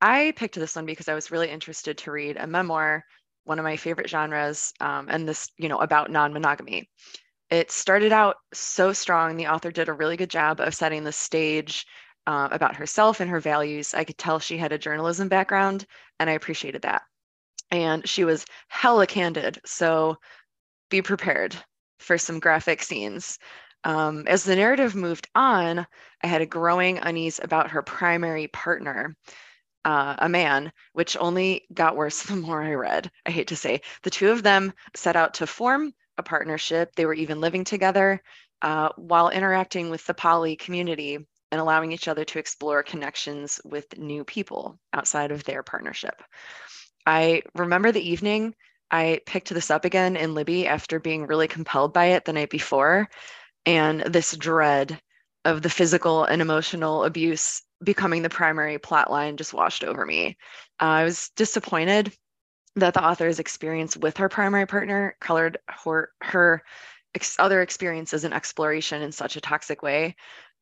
I 0.00 0.32
picked 0.36 0.54
this 0.56 0.76
one 0.76 0.86
because 0.86 1.08
I 1.08 1.14
was 1.14 1.30
really 1.30 1.50
interested 1.50 1.98
to 1.98 2.10
read 2.10 2.36
a 2.36 2.46
memoir, 2.46 3.04
one 3.44 3.58
of 3.58 3.64
my 3.64 3.76
favorite 3.76 4.08
genres, 4.08 4.72
um, 4.80 5.08
and 5.08 5.28
this, 5.28 5.50
you 5.58 5.68
know, 5.68 5.78
about 5.78 6.10
non-monogamy. 6.10 6.88
It 7.50 7.70
started 7.70 8.12
out 8.12 8.36
so 8.52 8.92
strong. 8.92 9.36
The 9.36 9.48
author 9.48 9.70
did 9.70 9.88
a 9.88 9.92
really 9.92 10.16
good 10.16 10.30
job 10.30 10.60
of 10.60 10.74
setting 10.74 11.04
the 11.04 11.12
stage 11.12 11.86
uh, 12.26 12.48
about 12.50 12.76
herself 12.76 13.20
and 13.20 13.30
her 13.30 13.40
values. 13.40 13.94
I 13.94 14.04
could 14.04 14.18
tell 14.18 14.38
she 14.38 14.56
had 14.56 14.72
a 14.72 14.78
journalism 14.78 15.28
background, 15.28 15.86
and 16.18 16.30
I 16.30 16.32
appreciated 16.32 16.82
that. 16.82 17.02
And 17.70 18.08
she 18.08 18.24
was 18.24 18.46
hella 18.68 19.06
candid. 19.06 19.60
So 19.64 20.16
be 20.90 21.02
prepared 21.02 21.56
for 21.98 22.18
some 22.18 22.40
graphic 22.40 22.82
scenes. 22.82 23.38
Um, 23.84 24.26
as 24.26 24.44
the 24.44 24.56
narrative 24.56 24.94
moved 24.94 25.28
on, 25.34 25.86
I 26.22 26.26
had 26.26 26.40
a 26.40 26.46
growing 26.46 26.98
unease 26.98 27.38
about 27.42 27.70
her 27.70 27.82
primary 27.82 28.48
partner, 28.48 29.14
uh, 29.84 30.16
a 30.18 30.28
man, 30.28 30.72
which 30.94 31.16
only 31.18 31.66
got 31.72 31.96
worse 31.96 32.22
the 32.24 32.36
more 32.36 32.62
I 32.62 32.74
read. 32.74 33.10
I 33.26 33.30
hate 33.30 33.48
to 33.48 33.56
say. 33.56 33.82
The 34.02 34.10
two 34.10 34.30
of 34.30 34.42
them 34.42 34.72
set 34.94 35.16
out 35.16 35.34
to 35.34 35.46
form 35.46 35.92
a 36.16 36.22
partnership. 36.22 36.94
They 36.94 37.06
were 37.06 37.14
even 37.14 37.40
living 37.40 37.64
together 37.64 38.22
uh, 38.62 38.88
while 38.96 39.28
interacting 39.28 39.90
with 39.90 40.06
the 40.06 40.14
poly 40.14 40.56
community 40.56 41.18
and 41.50 41.60
allowing 41.60 41.92
each 41.92 42.08
other 42.08 42.24
to 42.24 42.38
explore 42.38 42.82
connections 42.82 43.60
with 43.64 43.98
new 43.98 44.24
people 44.24 44.78
outside 44.92 45.30
of 45.30 45.44
their 45.44 45.62
partnership. 45.62 46.22
I 47.06 47.42
remember 47.54 47.92
the 47.92 48.08
evening 48.08 48.54
I 48.94 49.20
picked 49.26 49.52
this 49.52 49.72
up 49.72 49.84
again 49.84 50.16
in 50.16 50.34
Libby 50.34 50.68
after 50.68 51.00
being 51.00 51.26
really 51.26 51.48
compelled 51.48 51.92
by 51.92 52.06
it 52.06 52.24
the 52.24 52.32
night 52.32 52.48
before, 52.48 53.08
and 53.66 54.02
this 54.02 54.36
dread 54.36 55.00
of 55.44 55.62
the 55.62 55.68
physical 55.68 56.22
and 56.22 56.40
emotional 56.40 57.02
abuse 57.02 57.60
becoming 57.82 58.22
the 58.22 58.28
primary 58.28 58.78
plot 58.78 59.10
line 59.10 59.36
just 59.36 59.52
washed 59.52 59.82
over 59.82 60.06
me. 60.06 60.36
Uh, 60.80 60.84
I 60.84 61.02
was 61.02 61.30
disappointed 61.34 62.16
that 62.76 62.94
the 62.94 63.04
author's 63.04 63.40
experience 63.40 63.96
with 63.96 64.16
her 64.18 64.28
primary 64.28 64.64
partner 64.64 65.16
colored 65.20 65.58
her, 65.68 66.10
her 66.20 66.62
ex- 67.16 67.36
other 67.40 67.62
experiences 67.62 68.22
and 68.22 68.32
exploration 68.32 69.02
in 69.02 69.10
such 69.10 69.34
a 69.34 69.40
toxic 69.40 69.82
way. 69.82 70.14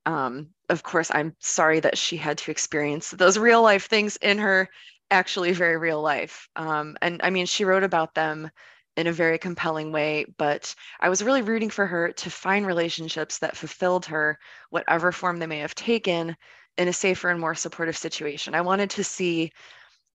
Um, 0.06 0.48
of 0.70 0.82
course, 0.82 1.10
I'm 1.12 1.36
sorry 1.38 1.80
that 1.80 1.98
she 1.98 2.16
had 2.16 2.38
to 2.38 2.50
experience 2.50 3.10
those 3.10 3.36
real 3.36 3.60
life 3.60 3.88
things 3.88 4.16
in 4.16 4.38
her 4.38 4.70
actually 5.12 5.52
very 5.52 5.76
real 5.76 6.02
life. 6.02 6.48
Um, 6.56 6.96
and 7.02 7.20
I 7.22 7.30
mean, 7.30 7.46
she 7.46 7.64
wrote 7.64 7.84
about 7.84 8.14
them 8.14 8.50
in 8.96 9.06
a 9.06 9.12
very 9.12 9.38
compelling 9.38 9.92
way, 9.92 10.26
but 10.38 10.74
I 11.00 11.08
was 11.10 11.22
really 11.22 11.42
rooting 11.42 11.70
for 11.70 11.86
her 11.86 12.12
to 12.12 12.30
find 12.30 12.66
relationships 12.66 13.38
that 13.38 13.56
fulfilled 13.56 14.06
her, 14.06 14.38
whatever 14.70 15.12
form 15.12 15.38
they 15.38 15.46
may 15.46 15.58
have 15.60 15.74
taken, 15.74 16.36
in 16.78 16.88
a 16.88 16.92
safer 16.92 17.30
and 17.30 17.40
more 17.40 17.54
supportive 17.54 17.96
situation. 17.96 18.54
I 18.54 18.62
wanted 18.62 18.90
to 18.90 19.04
see 19.04 19.52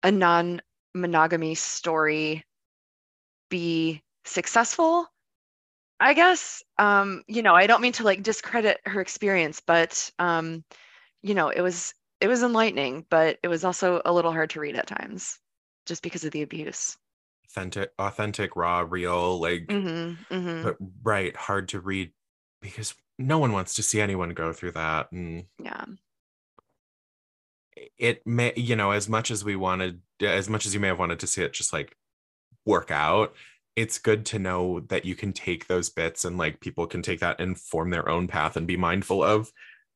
a 0.02 0.12
non 0.12 0.60
monogamy 0.94 1.54
story 1.54 2.44
be 3.50 4.02
successful 4.24 5.06
i 6.00 6.14
guess 6.14 6.62
um 6.78 7.22
you 7.28 7.42
know 7.42 7.54
i 7.54 7.66
don't 7.66 7.80
mean 7.82 7.92
to 7.92 8.04
like 8.04 8.22
discredit 8.22 8.80
her 8.84 9.00
experience 9.00 9.60
but 9.60 10.10
um 10.18 10.64
you 11.22 11.34
know 11.34 11.48
it 11.50 11.60
was 11.62 11.94
it 12.22 12.28
was 12.28 12.42
enlightening 12.42 13.04
but 13.10 13.38
it 13.42 13.48
was 13.48 13.64
also 13.64 14.00
a 14.04 14.12
little 14.12 14.32
hard 14.32 14.48
to 14.48 14.60
read 14.60 14.76
at 14.76 14.86
times 14.86 15.38
just 15.86 16.02
because 16.02 16.24
of 16.24 16.30
the 16.30 16.42
abuse 16.42 16.96
authentic 17.44 17.90
authentic 17.98 18.56
raw 18.56 18.86
real 18.88 19.40
like 19.40 19.66
mm-hmm, 19.66 20.34
mm-hmm. 20.34 20.62
but 20.62 20.76
right 21.02 21.36
hard 21.36 21.68
to 21.68 21.80
read 21.80 22.12
because 22.62 22.94
no 23.18 23.38
one 23.38 23.52
wants 23.52 23.74
to 23.74 23.82
see 23.82 24.00
anyone 24.00 24.30
go 24.30 24.52
through 24.52 24.72
that 24.72 25.10
and 25.10 25.44
yeah 25.62 25.84
it 27.98 28.24
may 28.26 28.52
you 28.56 28.76
know 28.76 28.92
as 28.92 29.08
much 29.08 29.30
as 29.30 29.44
we 29.44 29.56
wanted 29.56 30.00
as 30.20 30.48
much 30.48 30.64
as 30.64 30.72
you 30.72 30.80
may 30.80 30.88
have 30.88 30.98
wanted 30.98 31.18
to 31.18 31.26
see 31.26 31.42
it 31.42 31.52
just 31.52 31.72
like 31.72 31.96
work 32.64 32.90
out 32.92 33.34
it's 33.74 33.98
good 33.98 34.24
to 34.26 34.38
know 34.38 34.80
that 34.80 35.04
you 35.04 35.14
can 35.14 35.32
take 35.32 35.66
those 35.66 35.90
bits 35.90 36.24
and 36.24 36.38
like 36.38 36.60
people 36.60 36.86
can 36.86 37.02
take 37.02 37.20
that 37.20 37.40
and 37.40 37.58
form 37.58 37.90
their 37.90 38.08
own 38.08 38.28
path 38.28 38.56
and 38.56 38.66
be 38.66 38.76
mindful 38.76 39.24
of 39.24 39.50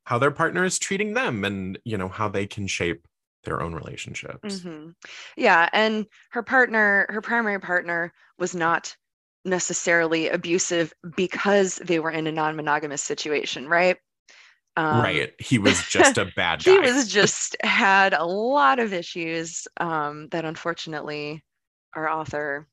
how 0.07 0.19
their 0.19 0.31
partner 0.31 0.65
is 0.65 0.79
treating 0.79 1.13
them 1.13 1.45
and 1.45 1.79
you 1.85 1.99
know 1.99 2.09
how 2.09 2.29
they 2.29 2.47
can 2.47 2.67
shape 2.67 3.07
their 3.45 3.61
own 3.61 3.75
relationships 3.75 4.61
mm-hmm. 4.61 4.91
yeah 5.37 5.69
and 5.73 6.07
her 6.31 6.43
partner 6.43 7.07
her 7.11 7.21
primary 7.21 7.61
partner 7.61 8.13
was 8.39 8.55
not 8.55 8.97
necessarily 9.45 10.29
abusive 10.29 10.93
because 11.17 11.77
they 11.77 12.01
were 12.01 12.11
in 12.11 12.27
a 12.27 12.33
non-monogamous 12.33 13.03
situation 13.03 13.69
right 13.69 13.99
um, 14.79 15.01
right. 15.01 15.33
He 15.39 15.59
was 15.59 15.83
just 15.89 16.19
a 16.19 16.27
bad 16.37 16.63
guy. 16.63 16.73
he 16.73 16.79
was 16.79 17.09
just 17.09 17.57
had 17.63 18.13
a 18.13 18.27
lot 18.27 18.79
of 18.79 18.93
issues 18.93 19.67
um, 19.79 20.29
that 20.33 20.45
unfortunately 20.45 21.43
our 21.95 22.09
author 22.11 22.69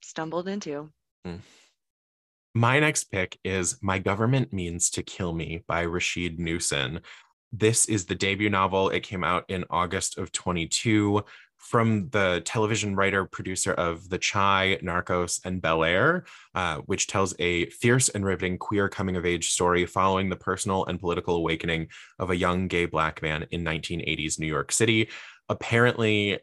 stumbled 0.00 0.46
into. 0.46 0.90
Mm. 1.26 1.40
My 2.54 2.80
next 2.80 3.04
pick 3.04 3.38
is 3.44 3.78
My 3.82 3.98
Government 3.98 4.52
Means 4.52 4.90
to 4.90 5.02
Kill 5.02 5.32
Me 5.32 5.62
by 5.66 5.84
Rasheed 5.84 6.38
Newson. 6.38 7.00
This 7.52 7.86
is 7.86 8.06
the 8.06 8.14
debut 8.14 8.50
novel. 8.50 8.88
It 8.88 9.02
came 9.02 9.22
out 9.22 9.44
in 9.48 9.64
August 9.70 10.18
of 10.18 10.32
22 10.32 11.24
from 11.58 12.08
the 12.10 12.40
television 12.44 12.94
writer 12.96 13.26
producer 13.26 13.72
of 13.72 14.08
The 14.08 14.18
Chi, 14.18 14.78
Narcos, 14.82 15.40
and 15.44 15.60
Bel 15.60 15.84
Air, 15.84 16.24
uh, 16.54 16.78
which 16.78 17.06
tells 17.06 17.34
a 17.38 17.66
fierce 17.70 18.08
and 18.08 18.24
riveting 18.24 18.58
queer 18.58 18.88
coming 18.88 19.16
of 19.16 19.26
age 19.26 19.50
story 19.50 19.84
following 19.84 20.28
the 20.28 20.36
personal 20.36 20.84
and 20.86 21.00
political 21.00 21.36
awakening 21.36 21.88
of 22.18 22.30
a 22.30 22.36
young 22.36 22.68
gay 22.68 22.86
black 22.86 23.22
man 23.22 23.46
in 23.50 23.64
1980s 23.64 24.38
New 24.38 24.46
York 24.46 24.72
City. 24.72 25.08
Apparently, 25.48 26.38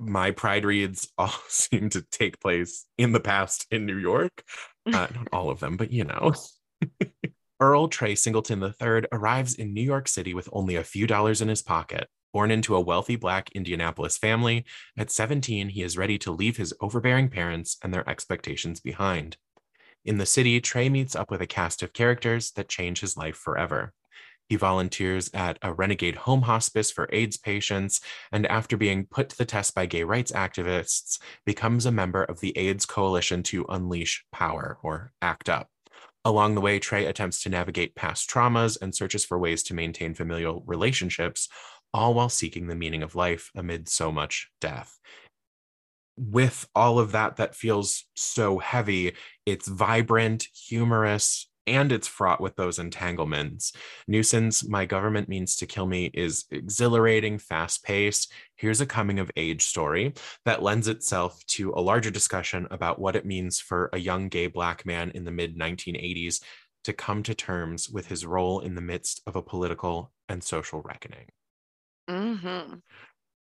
my 0.00 0.30
pride 0.30 0.64
reads 0.64 1.08
all 1.18 1.32
seem 1.48 1.88
to 1.90 2.02
take 2.10 2.40
place 2.40 2.86
in 2.98 3.12
the 3.12 3.20
past 3.20 3.66
in 3.70 3.86
New 3.86 3.98
York. 3.98 4.44
Uh, 4.86 4.90
not 5.14 5.28
all 5.32 5.50
of 5.50 5.60
them, 5.60 5.76
but 5.76 5.92
you 5.92 6.04
know. 6.04 6.32
Earl 7.60 7.88
Trey 7.88 8.16
Singleton 8.16 8.62
III 8.62 9.04
arrives 9.12 9.54
in 9.54 9.72
New 9.72 9.82
York 9.82 10.08
City 10.08 10.34
with 10.34 10.48
only 10.52 10.74
a 10.74 10.82
few 10.82 11.06
dollars 11.06 11.40
in 11.40 11.48
his 11.48 11.62
pocket. 11.62 12.08
Born 12.32 12.50
into 12.50 12.74
a 12.74 12.80
wealthy 12.80 13.14
Black 13.14 13.50
Indianapolis 13.52 14.18
family, 14.18 14.64
at 14.96 15.10
17, 15.10 15.68
he 15.68 15.82
is 15.82 15.98
ready 15.98 16.18
to 16.18 16.32
leave 16.32 16.56
his 16.56 16.74
overbearing 16.80 17.28
parents 17.28 17.76
and 17.82 17.92
their 17.92 18.08
expectations 18.08 18.80
behind. 18.80 19.36
In 20.04 20.18
the 20.18 20.26
city, 20.26 20.60
Trey 20.60 20.88
meets 20.88 21.14
up 21.14 21.30
with 21.30 21.40
a 21.40 21.46
cast 21.46 21.82
of 21.82 21.92
characters 21.92 22.50
that 22.52 22.68
change 22.68 23.00
his 23.00 23.16
life 23.16 23.36
forever. 23.36 23.92
He 24.52 24.56
volunteers 24.56 25.30
at 25.32 25.58
a 25.62 25.72
renegade 25.72 26.14
home 26.14 26.42
hospice 26.42 26.90
for 26.90 27.08
AIDS 27.10 27.38
patients, 27.38 28.02
and 28.32 28.46
after 28.48 28.76
being 28.76 29.06
put 29.06 29.30
to 29.30 29.38
the 29.38 29.46
test 29.46 29.74
by 29.74 29.86
gay 29.86 30.04
rights 30.04 30.30
activists, 30.30 31.18
becomes 31.46 31.86
a 31.86 31.90
member 31.90 32.22
of 32.22 32.40
the 32.40 32.54
AIDS 32.58 32.84
Coalition 32.84 33.42
to 33.44 33.64
Unleash 33.70 34.26
Power, 34.30 34.76
or 34.82 35.14
ACT 35.22 35.48
UP. 35.48 35.70
Along 36.26 36.54
the 36.54 36.60
way, 36.60 36.78
Trey 36.78 37.06
attempts 37.06 37.42
to 37.44 37.48
navigate 37.48 37.94
past 37.94 38.28
traumas 38.28 38.76
and 38.82 38.94
searches 38.94 39.24
for 39.24 39.38
ways 39.38 39.62
to 39.62 39.74
maintain 39.74 40.12
familial 40.12 40.62
relationships, 40.66 41.48
all 41.94 42.12
while 42.12 42.28
seeking 42.28 42.66
the 42.66 42.76
meaning 42.76 43.02
of 43.02 43.14
life 43.14 43.50
amid 43.54 43.88
so 43.88 44.12
much 44.12 44.50
death. 44.60 44.98
With 46.18 46.68
all 46.74 46.98
of 46.98 47.12
that, 47.12 47.36
that 47.36 47.54
feels 47.54 48.04
so 48.14 48.58
heavy, 48.58 49.14
it's 49.46 49.66
vibrant, 49.66 50.46
humorous, 50.68 51.48
and 51.66 51.92
it's 51.92 52.08
fraught 52.08 52.40
with 52.40 52.56
those 52.56 52.78
entanglements. 52.78 53.72
Newson's 54.08 54.68
My 54.68 54.84
Government 54.84 55.28
Means 55.28 55.56
to 55.56 55.66
Kill 55.66 55.86
Me 55.86 56.10
is 56.12 56.44
exhilarating, 56.50 57.38
fast 57.38 57.84
paced. 57.84 58.32
Here's 58.56 58.80
a 58.80 58.86
coming 58.86 59.18
of 59.18 59.30
age 59.36 59.66
story 59.66 60.14
that 60.44 60.62
lends 60.62 60.88
itself 60.88 61.44
to 61.48 61.72
a 61.74 61.80
larger 61.80 62.10
discussion 62.10 62.66
about 62.70 62.98
what 62.98 63.16
it 63.16 63.26
means 63.26 63.60
for 63.60 63.90
a 63.92 63.98
young 63.98 64.28
gay 64.28 64.46
Black 64.46 64.84
man 64.86 65.10
in 65.14 65.24
the 65.24 65.30
mid 65.30 65.56
1980s 65.56 66.42
to 66.84 66.92
come 66.92 67.22
to 67.22 67.34
terms 67.34 67.88
with 67.88 68.06
his 68.08 68.26
role 68.26 68.60
in 68.60 68.74
the 68.74 68.80
midst 68.80 69.22
of 69.26 69.36
a 69.36 69.42
political 69.42 70.12
and 70.28 70.42
social 70.42 70.82
reckoning. 70.82 71.28
Mm-hmm. 72.10 72.76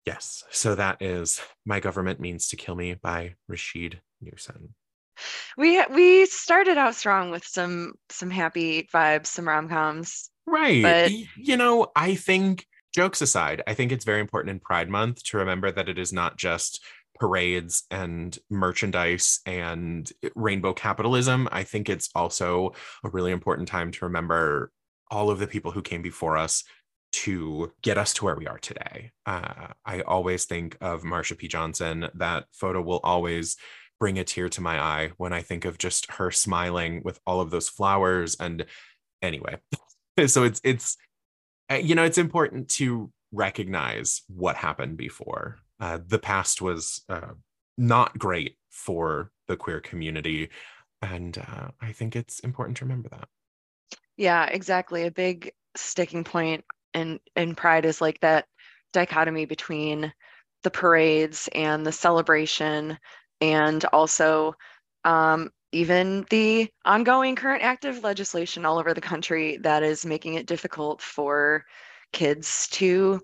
Yes. 0.07 0.45
So 0.51 0.75
that 0.75 1.01
is 1.01 1.41
My 1.65 1.81
Government 1.81 2.21
Means 2.21 2.49
to 2.49 2.57
Kill 2.57 2.75
Me 2.75 2.95
by 2.95 3.35
Rasheed 3.51 4.01
Newson. 4.21 4.75
We 5.57 5.85
we 5.87 6.27
started 6.27 6.79
out 6.79 6.95
strong 6.95 7.31
with 7.31 7.45
some 7.45 7.95
some 8.11 8.31
happy 8.31 8.89
vibes, 8.93 9.27
some 9.27 9.49
rom-coms. 9.49 10.31
Right. 10.47 10.83
But... 10.83 11.13
You 11.37 11.57
know, 11.57 11.89
I 11.95 12.15
think 12.15 12.67
jokes 12.95 13.23
aside, 13.23 13.63
I 13.67 13.75
think 13.75 13.93
it's 13.93 14.05
very 14.05 14.21
important 14.21 14.51
in 14.51 14.61
Pride 14.61 14.89
Month 14.89 15.23
to 15.25 15.39
remember 15.39 15.71
that 15.71 15.89
it 15.89 15.99
is 15.99 16.13
not 16.13 16.37
just 16.37 16.83
parades 17.21 17.85
and 17.91 18.37
merchandise 18.49 19.41
and 19.45 20.11
rainbow 20.35 20.73
capitalism. 20.73 21.49
I 21.53 21.65
think 21.65 21.89
it's 21.89 22.09
also 22.15 22.73
a 23.05 23.11
really 23.11 23.31
important 23.31 23.69
time 23.69 23.93
to 23.93 24.07
remember 24.07 24.73
all 25.11 25.31
of 25.31 25.39
the 25.39 25.47
people 25.47 25.71
who 25.71 25.83
came 25.83 26.03
before 26.03 26.37
us 26.37 26.65
to 27.13 27.73
get 27.83 27.99
us 27.99 28.15
to 28.15 28.25
where 28.25 28.37
we 28.37 28.47
are 28.47 28.59
today. 28.59 29.11
Uh, 29.27 29.69
I 29.85 30.01
always 30.03 30.47
think 30.47 30.77
of 30.81 31.03
Marsha 31.03 31.37
P. 31.37 31.47
Johnson. 31.47 32.09
That 32.15 32.47
photo 32.53 32.81
will 32.81 33.01
always 33.03 33.57
bring 34.01 34.19
a 34.19 34.25
tear 34.25 34.49
to 34.49 34.61
my 34.61 34.81
eye 34.81 35.13
when 35.19 35.33
I 35.33 35.43
think 35.43 35.65
of 35.65 35.79
just 35.79 36.11
her 36.13 36.33
smiling 36.33 37.03
with 37.05 37.21
all 37.27 37.41
of 37.41 37.51
those 37.51 37.69
flowers. 37.69 38.35
And 38.41 38.65
anyway, 39.23 39.59
so 40.27 40.43
it's 40.43 40.61
it's 40.65 40.97
uh, 41.71 41.75
you 41.75 41.95
know 41.95 42.03
it's 42.03 42.19
important 42.19 42.69
to 42.71 43.13
recognize 43.31 44.23
what 44.27 44.57
happened 44.57 44.97
before. 44.97 45.59
Uh, 45.79 45.99
the 46.05 46.19
past 46.19 46.61
was 46.61 47.05
uh, 47.09 47.33
not 47.79 48.19
great 48.19 48.57
for 48.71 49.31
the 49.47 49.57
queer 49.57 49.81
community, 49.81 50.49
and 51.03 51.39
uh, 51.39 51.69
I 51.81 51.93
think 51.93 52.17
it's 52.17 52.41
important 52.41 52.79
to 52.79 52.87
remember 52.87 53.11
that. 53.11 53.29
Yeah, 54.17 54.47
exactly. 54.47 55.07
A 55.07 55.11
big 55.11 55.53
sticking 55.77 56.25
point 56.25 56.65
and 56.95 57.21
and 57.37 57.57
pride 57.57 57.85
is 57.85 58.01
like 58.01 58.21
that 58.21 58.47
dichotomy 58.93 59.45
between 59.45 60.13
the 60.63 60.71
parades 60.71 61.49
and 61.55 61.87
the 61.87 61.93
celebration 61.93 62.99
and 63.41 63.85
also 63.87 64.55
um, 65.05 65.51
even 65.73 66.27
the 66.31 66.69
ongoing 66.85 67.37
current 67.37 67.63
active 67.63 68.03
legislation 68.03 68.65
all 68.65 68.79
over 68.79 68.93
the 68.93 69.01
country 69.01 69.57
that 69.59 69.83
is 69.83 70.05
making 70.05 70.35
it 70.35 70.47
difficult 70.47 71.01
for 71.01 71.65
kids 72.13 72.69
to 72.69 73.21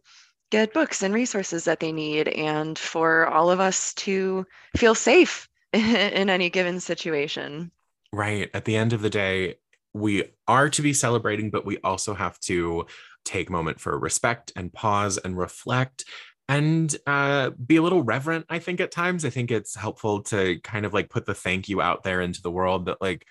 get 0.50 0.72
books 0.72 1.02
and 1.02 1.12
resources 1.12 1.64
that 1.64 1.80
they 1.80 1.92
need 1.92 2.28
and 2.28 2.78
for 2.78 3.26
all 3.26 3.50
of 3.50 3.58
us 3.58 3.92
to 3.94 4.46
feel 4.76 4.94
safe 4.94 5.48
in 5.72 6.30
any 6.30 6.50
given 6.50 6.78
situation. 6.78 7.70
Right. 8.12 8.48
At 8.54 8.64
the 8.64 8.76
end 8.76 8.92
of 8.92 9.02
the 9.02 9.10
day, 9.10 9.56
we 9.92 10.24
are 10.46 10.70
to 10.70 10.82
be 10.82 10.92
celebrating, 10.92 11.50
but 11.50 11.66
we 11.66 11.78
also 11.78 12.14
have 12.14 12.38
to 12.40 12.86
take 13.24 13.48
a 13.48 13.52
moment 13.52 13.80
for 13.80 13.98
respect 13.98 14.52
and 14.54 14.72
pause 14.72 15.18
and 15.18 15.36
reflect 15.36 16.04
and 16.48 16.96
uh, 17.06 17.50
be 17.50 17.76
a 17.76 17.82
little 17.82 18.02
reverent 18.02 18.46
i 18.48 18.58
think 18.58 18.80
at 18.80 18.90
times 18.90 19.24
i 19.24 19.30
think 19.30 19.50
it's 19.50 19.74
helpful 19.74 20.22
to 20.22 20.58
kind 20.60 20.86
of 20.86 20.94
like 20.94 21.10
put 21.10 21.26
the 21.26 21.34
thank 21.34 21.68
you 21.68 21.80
out 21.80 22.02
there 22.02 22.20
into 22.20 22.42
the 22.42 22.50
world 22.50 22.86
that 22.86 22.98
like 23.00 23.26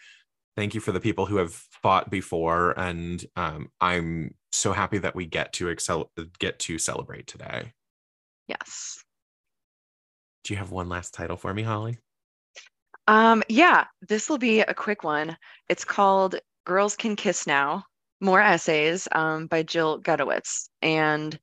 thank 0.56 0.74
you 0.74 0.82
for 0.82 0.92
the 0.92 1.00
people 1.00 1.26
who 1.26 1.38
have 1.38 1.54
fought 1.54 2.10
before 2.10 2.78
and 2.80 3.26
um, 3.36 3.70
i'm 3.80 4.34
so 4.52 4.74
happy 4.74 4.98
that 4.98 5.16
we 5.16 5.26
get 5.26 5.54
to 5.54 5.70
excel 5.70 6.12
get 6.40 6.60
to 6.60 6.78
celebrate 6.78 7.28
today 7.28 7.72
yes 8.48 9.04
Do 10.46 10.54
you 10.54 10.60
have 10.60 10.70
one 10.70 10.90
last 10.90 11.16
title 11.16 11.38
for 11.38 11.52
me, 11.52 11.64
Holly? 11.64 11.98
Um, 13.08 13.42
yeah, 13.50 13.86
this 14.08 14.30
will 14.30 14.38
be 14.38 14.62
a 14.62 14.76
quick 14.76 15.04
one. 15.04 15.36
It's 15.70 15.84
called 15.84 16.36
Girls 16.66 16.96
Can 16.96 17.16
Kiss 17.16 17.48
Now 17.48 17.86
More 18.22 18.40
Essays 18.40 19.08
um, 19.12 19.48
by 19.48 19.64
Jill 19.64 20.00
Gutowitz. 20.00 20.70
And 20.84 21.38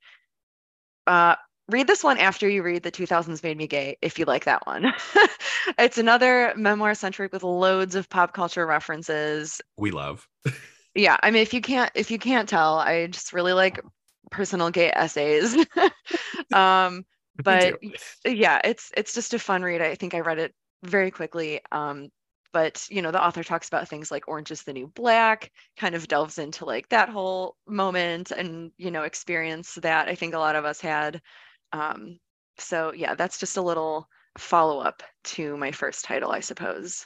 uh, 1.08 1.34
read 1.72 1.86
this 1.86 2.04
one 2.04 2.18
after 2.18 2.48
you 2.48 2.62
read 2.62 2.82
The 2.82 2.90
2000s 2.90 3.42
Made 3.42 3.56
Me 3.56 3.66
Gay, 3.66 3.96
if 4.02 4.18
you 4.18 4.24
like 4.24 4.44
that 4.44 4.66
one. 4.66 4.92
it's 5.78 5.98
another 5.98 6.52
memoir 6.56 6.94
centric 6.94 7.32
with 7.32 7.42
loads 7.42 7.94
of 7.94 8.08
pop 8.08 8.34
culture 8.34 8.66
references. 8.66 9.60
We 9.76 9.90
love. 9.90 10.28
yeah, 10.94 11.16
I 11.22 11.30
mean, 11.30 11.42
if 11.42 11.54
you 11.54 11.60
can't 11.60 11.90
if 11.94 12.10
you 12.10 12.18
can't 12.18 12.48
tell, 12.48 12.78
I 12.78 13.06
just 13.06 13.32
really 13.32 13.52
like 13.52 13.80
personal 14.30 14.70
gay 14.70 14.92
essays. 14.94 15.56
um, 16.52 17.04
but 17.38 17.78
yeah, 18.24 18.60
it's 18.64 18.90
it's 18.96 19.14
just 19.14 19.34
a 19.34 19.38
fun 19.38 19.62
read. 19.62 19.80
I 19.80 19.94
think 19.94 20.14
I 20.14 20.20
read 20.20 20.38
it 20.38 20.54
very 20.82 21.10
quickly. 21.10 21.60
Um, 21.72 22.10
but 22.52 22.86
you 22.90 23.02
know, 23.02 23.10
the 23.10 23.24
author 23.24 23.42
talks 23.42 23.68
about 23.68 23.88
things 23.88 24.10
like 24.10 24.28
Orange 24.28 24.50
is 24.50 24.62
the 24.62 24.72
New 24.72 24.88
Black, 24.88 25.50
kind 25.76 25.94
of 25.94 26.06
delves 26.08 26.38
into 26.38 26.64
like 26.64 26.88
that 26.90 27.08
whole 27.08 27.56
moment 27.66 28.30
and 28.30 28.70
you 28.76 28.90
know 28.90 29.02
experience 29.02 29.74
that 29.76 30.08
I 30.08 30.14
think 30.14 30.34
a 30.34 30.38
lot 30.38 30.56
of 30.56 30.64
us 30.64 30.80
had. 30.80 31.20
Um, 31.72 32.18
so 32.58 32.92
yeah, 32.92 33.14
that's 33.14 33.38
just 33.38 33.56
a 33.56 33.62
little 33.62 34.08
follow 34.38 34.80
up 34.80 35.02
to 35.24 35.56
my 35.56 35.72
first 35.72 36.04
title, 36.04 36.30
I 36.30 36.40
suppose. 36.40 37.04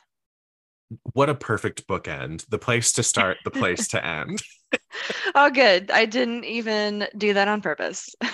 What 1.13 1.29
a 1.29 1.35
perfect 1.35 1.87
bookend. 1.89 2.47
The 2.49 2.59
place 2.59 2.93
to 2.93 3.03
start, 3.03 3.39
the 3.45 3.51
place 3.51 3.89
to 3.89 4.05
end. 4.05 4.41
oh, 5.35 5.51
good. 5.51 5.91
I 5.91 6.07
didn't 6.07 6.45
even 6.45 7.07
do 7.17 7.35
that 7.35 7.49
on 7.49 7.61
purpose. 7.61 8.15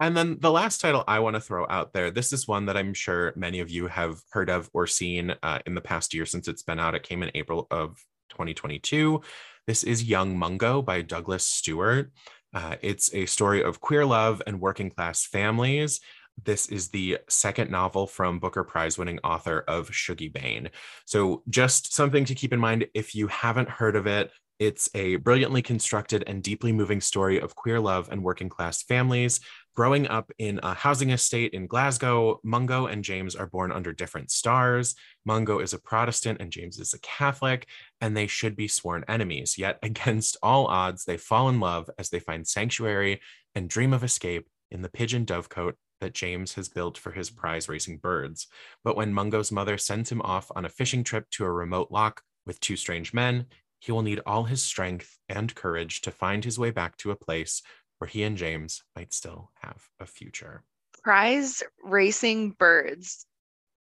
And 0.00 0.16
then 0.16 0.38
the 0.40 0.50
last 0.50 0.80
title 0.80 1.04
I 1.06 1.20
want 1.20 1.36
to 1.36 1.40
throw 1.40 1.64
out 1.70 1.92
there 1.92 2.10
this 2.10 2.32
is 2.32 2.48
one 2.48 2.66
that 2.66 2.76
I'm 2.76 2.92
sure 2.92 3.32
many 3.36 3.60
of 3.60 3.70
you 3.70 3.86
have 3.86 4.18
heard 4.32 4.50
of 4.50 4.68
or 4.72 4.88
seen 4.88 5.32
uh, 5.44 5.60
in 5.64 5.76
the 5.76 5.80
past 5.80 6.12
year 6.12 6.26
since 6.26 6.48
it's 6.48 6.64
been 6.64 6.80
out. 6.80 6.96
It 6.96 7.04
came 7.04 7.22
in 7.22 7.30
April 7.36 7.68
of 7.70 8.04
2022. 8.30 9.20
This 9.68 9.84
is 9.84 10.02
Young 10.02 10.36
Mungo 10.36 10.82
by 10.82 11.02
Douglas 11.02 11.44
Stuart. 11.44 12.10
Uh, 12.54 12.76
it's 12.82 13.12
a 13.14 13.26
story 13.26 13.62
of 13.62 13.80
queer 13.80 14.04
love 14.04 14.42
and 14.46 14.60
working 14.60 14.90
class 14.90 15.24
families. 15.24 16.00
This 16.44 16.66
is 16.68 16.88
the 16.88 17.18
second 17.28 17.70
novel 17.70 18.06
from 18.06 18.38
Booker 18.38 18.64
Prize 18.64 18.98
winning 18.98 19.18
author 19.22 19.64
of 19.68 19.90
Shuggie 19.90 20.32
Bain. 20.32 20.70
So, 21.04 21.42
just 21.48 21.94
something 21.94 22.24
to 22.24 22.34
keep 22.34 22.52
in 22.52 22.60
mind 22.60 22.86
if 22.94 23.14
you 23.14 23.26
haven't 23.28 23.68
heard 23.68 23.96
of 23.96 24.06
it, 24.06 24.30
it's 24.58 24.88
a 24.94 25.16
brilliantly 25.16 25.60
constructed 25.60 26.24
and 26.26 26.42
deeply 26.42 26.72
moving 26.72 27.00
story 27.00 27.40
of 27.40 27.54
queer 27.54 27.80
love 27.80 28.08
and 28.10 28.22
working 28.22 28.48
class 28.48 28.82
families. 28.82 29.40
Growing 29.74 30.06
up 30.08 30.30
in 30.38 30.60
a 30.62 30.74
housing 30.74 31.10
estate 31.10 31.54
in 31.54 31.66
Glasgow, 31.66 32.38
Mungo 32.44 32.86
and 32.86 33.02
James 33.02 33.34
are 33.34 33.46
born 33.46 33.72
under 33.72 33.90
different 33.94 34.30
stars. 34.30 34.94
Mungo 35.24 35.60
is 35.60 35.72
a 35.72 35.78
Protestant 35.78 36.42
and 36.42 36.52
James 36.52 36.78
is 36.78 36.92
a 36.92 37.00
Catholic, 37.00 37.66
and 37.98 38.14
they 38.14 38.26
should 38.26 38.54
be 38.54 38.68
sworn 38.68 39.02
enemies. 39.08 39.56
Yet, 39.56 39.78
against 39.82 40.36
all 40.42 40.66
odds, 40.66 41.06
they 41.06 41.16
fall 41.16 41.48
in 41.48 41.58
love 41.58 41.88
as 41.98 42.10
they 42.10 42.18
find 42.18 42.46
sanctuary 42.46 43.22
and 43.54 43.66
dream 43.66 43.94
of 43.94 44.04
escape 44.04 44.46
in 44.70 44.82
the 44.82 44.90
pigeon 44.90 45.24
dovecote 45.24 45.74
that 46.02 46.12
James 46.12 46.54
has 46.54 46.68
built 46.68 46.98
for 46.98 47.12
his 47.12 47.30
prize 47.30 47.66
racing 47.66 47.96
birds. 47.96 48.48
But 48.84 48.96
when 48.96 49.14
Mungo's 49.14 49.52
mother 49.52 49.78
sends 49.78 50.12
him 50.12 50.20
off 50.20 50.50
on 50.54 50.66
a 50.66 50.70
fishing 50.70 51.02
trip 51.02 51.30
to 51.30 51.44
a 51.44 51.52
remote 51.52 51.88
loch 51.90 52.20
with 52.44 52.60
two 52.60 52.76
strange 52.76 53.14
men, 53.14 53.46
he 53.78 53.90
will 53.90 54.02
need 54.02 54.20
all 54.26 54.44
his 54.44 54.62
strength 54.62 55.18
and 55.28 55.54
courage 55.54 56.02
to 56.02 56.10
find 56.10 56.44
his 56.44 56.58
way 56.58 56.70
back 56.70 56.96
to 56.98 57.10
a 57.10 57.16
place 57.16 57.62
where 58.02 58.08
he 58.08 58.24
and 58.24 58.36
James 58.36 58.82
might 58.96 59.14
still 59.14 59.52
have 59.60 59.80
a 60.00 60.06
future. 60.06 60.64
Prize 61.04 61.62
racing 61.84 62.50
birds. 62.50 63.26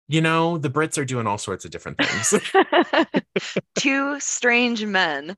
You 0.08 0.22
know, 0.22 0.60
the 0.60 0.70
Brits 0.70 1.00
are 1.00 1.06
doing 1.06 1.26
all 1.26 1.40
sorts 1.40 1.66
of 1.66 1.72
different 1.72 1.98
things. 1.98 2.32
Two 3.76 4.20
strange 4.20 4.86
men. 4.86 5.36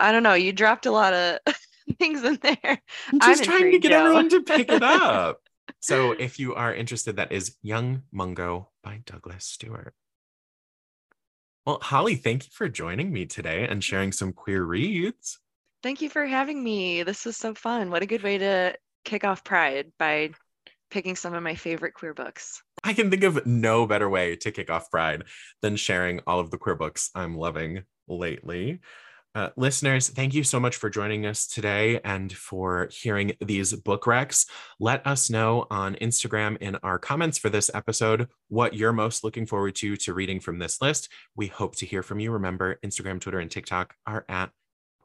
I 0.00 0.10
don't 0.10 0.24
know. 0.24 0.34
You 0.34 0.52
dropped 0.52 0.86
a 0.86 0.90
lot 0.90 1.14
of 1.14 1.38
things 2.00 2.24
in 2.24 2.36
there. 2.42 2.82
I'm 3.12 3.20
just 3.20 3.42
I'm 3.42 3.46
trying 3.46 3.70
to 3.70 3.78
get 3.78 3.92
Joe. 3.92 3.98
everyone 4.06 4.28
to 4.30 4.40
pick 4.42 4.72
it 4.72 4.82
up. 4.82 5.42
so 5.78 6.10
if 6.10 6.40
you 6.40 6.56
are 6.56 6.74
interested, 6.74 7.14
that 7.14 7.30
is 7.30 7.54
Young 7.62 8.02
Mungo 8.10 8.70
by 8.82 9.02
Douglas 9.06 9.44
Stuart. 9.44 9.94
Well, 11.64 11.78
Holly, 11.80 12.16
thank 12.16 12.46
you 12.46 12.50
for 12.52 12.68
joining 12.68 13.12
me 13.12 13.26
today 13.26 13.68
and 13.68 13.84
sharing 13.84 14.10
some 14.10 14.32
queer 14.32 14.64
reads. 14.64 15.38
Thank 15.82 16.02
you 16.02 16.10
for 16.10 16.26
having 16.26 16.62
me. 16.62 17.02
This 17.02 17.24
was 17.24 17.36
so 17.36 17.54
fun. 17.54 17.90
What 17.90 18.02
a 18.02 18.06
good 18.06 18.22
way 18.22 18.38
to 18.38 18.76
kick 19.04 19.24
off 19.24 19.44
Pride 19.44 19.92
by 19.98 20.30
picking 20.90 21.16
some 21.16 21.34
of 21.34 21.42
my 21.42 21.54
favorite 21.54 21.94
queer 21.94 22.12
books. 22.12 22.62
I 22.84 22.92
can 22.92 23.10
think 23.10 23.22
of 23.22 23.46
no 23.46 23.86
better 23.86 24.08
way 24.08 24.36
to 24.36 24.50
kick 24.50 24.70
off 24.70 24.90
Pride 24.90 25.24
than 25.62 25.76
sharing 25.76 26.20
all 26.26 26.40
of 26.40 26.50
the 26.50 26.58
queer 26.58 26.74
books 26.74 27.10
I'm 27.14 27.36
loving 27.36 27.84
lately. 28.08 28.80
Uh, 29.32 29.50
listeners, 29.56 30.08
thank 30.08 30.34
you 30.34 30.42
so 30.42 30.58
much 30.58 30.76
for 30.76 30.90
joining 30.90 31.24
us 31.24 31.46
today 31.46 32.00
and 32.04 32.32
for 32.32 32.88
hearing 32.90 33.32
these 33.40 33.72
book 33.72 34.04
recs. 34.04 34.46
Let 34.80 35.06
us 35.06 35.30
know 35.30 35.66
on 35.70 35.94
Instagram 35.94 36.58
in 36.60 36.76
our 36.82 36.98
comments 36.98 37.38
for 37.38 37.48
this 37.48 37.70
episode 37.72 38.26
what 38.48 38.74
you're 38.74 38.92
most 38.92 39.22
looking 39.22 39.46
forward 39.46 39.76
to 39.76 39.96
to 39.98 40.14
reading 40.14 40.40
from 40.40 40.58
this 40.58 40.82
list. 40.82 41.10
We 41.36 41.46
hope 41.46 41.76
to 41.76 41.86
hear 41.86 42.02
from 42.02 42.18
you. 42.18 42.32
Remember, 42.32 42.80
Instagram, 42.84 43.20
Twitter, 43.20 43.38
and 43.38 43.50
TikTok 43.50 43.94
are 44.04 44.24
at 44.28 44.50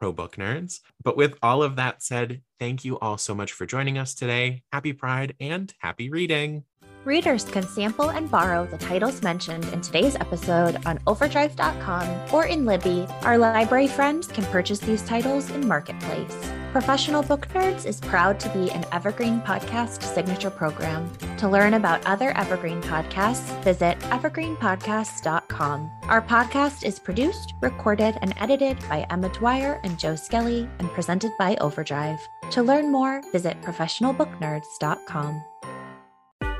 Pro 0.05 0.13
Book 0.13 0.35
Nerds. 0.35 0.81
But 1.03 1.17
with 1.17 1.35
all 1.41 1.63
of 1.63 1.77
that 1.77 2.03
said, 2.03 2.43
thank 2.59 2.85
you 2.85 2.99
all 2.99 3.17
so 3.17 3.33
much 3.33 3.51
for 3.53 3.65
joining 3.65 3.97
us 3.97 4.13
today. 4.13 4.61
Happy 4.71 4.93
Pride 4.93 5.33
and 5.39 5.73
happy 5.79 6.11
reading. 6.11 6.63
Readers 7.05 7.43
can 7.43 7.63
sample 7.63 8.11
and 8.11 8.29
borrow 8.29 8.67
the 8.67 8.77
titles 8.77 9.23
mentioned 9.23 9.65
in 9.65 9.81
today's 9.81 10.15
episode 10.15 10.79
on 10.85 10.99
overdrive.com 11.07 12.07
or 12.31 12.45
in 12.45 12.65
Libby. 12.67 13.07
Our 13.23 13.39
library 13.39 13.87
friends 13.87 14.27
can 14.27 14.43
purchase 14.45 14.77
these 14.77 15.01
titles 15.01 15.49
in 15.49 15.67
Marketplace. 15.67 16.51
Professional 16.75 17.23
Book 17.23 17.47
Nerds 17.53 17.85
is 17.85 18.01
proud 18.01 18.37
to 18.41 18.49
be 18.49 18.69
an 18.69 18.83
Evergreen 18.91 19.39
Podcast 19.39 20.03
signature 20.03 20.49
program. 20.49 21.09
To 21.37 21.47
learn 21.47 21.75
about 21.75 22.05
other 22.05 22.37
Evergreen 22.37 22.81
podcasts, 22.81 23.63
visit 23.63 23.97
evergreenpodcasts.com. 23.99 25.91
Our 26.03 26.21
podcast 26.21 26.83
is 26.83 26.99
produced, 26.99 27.53
recorded, 27.61 28.17
and 28.21 28.33
edited 28.35 28.77
by 28.89 29.07
Emma 29.09 29.29
Dwyer 29.29 29.79
and 29.85 29.97
Joe 29.97 30.17
Skelly 30.17 30.67
and 30.79 30.89
presented 30.89 31.31
by 31.39 31.55
Overdrive. 31.61 32.19
To 32.51 32.61
learn 32.61 32.91
more, 32.91 33.21
visit 33.31 33.61
professionalbooknerds.com. 33.61 35.43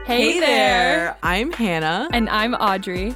Hey, 0.05 0.39
there. 0.39 1.18
I'm 1.24 1.51
Hannah. 1.51 2.07
And 2.13 2.30
I'm 2.30 2.53
Audrey. 2.53 3.16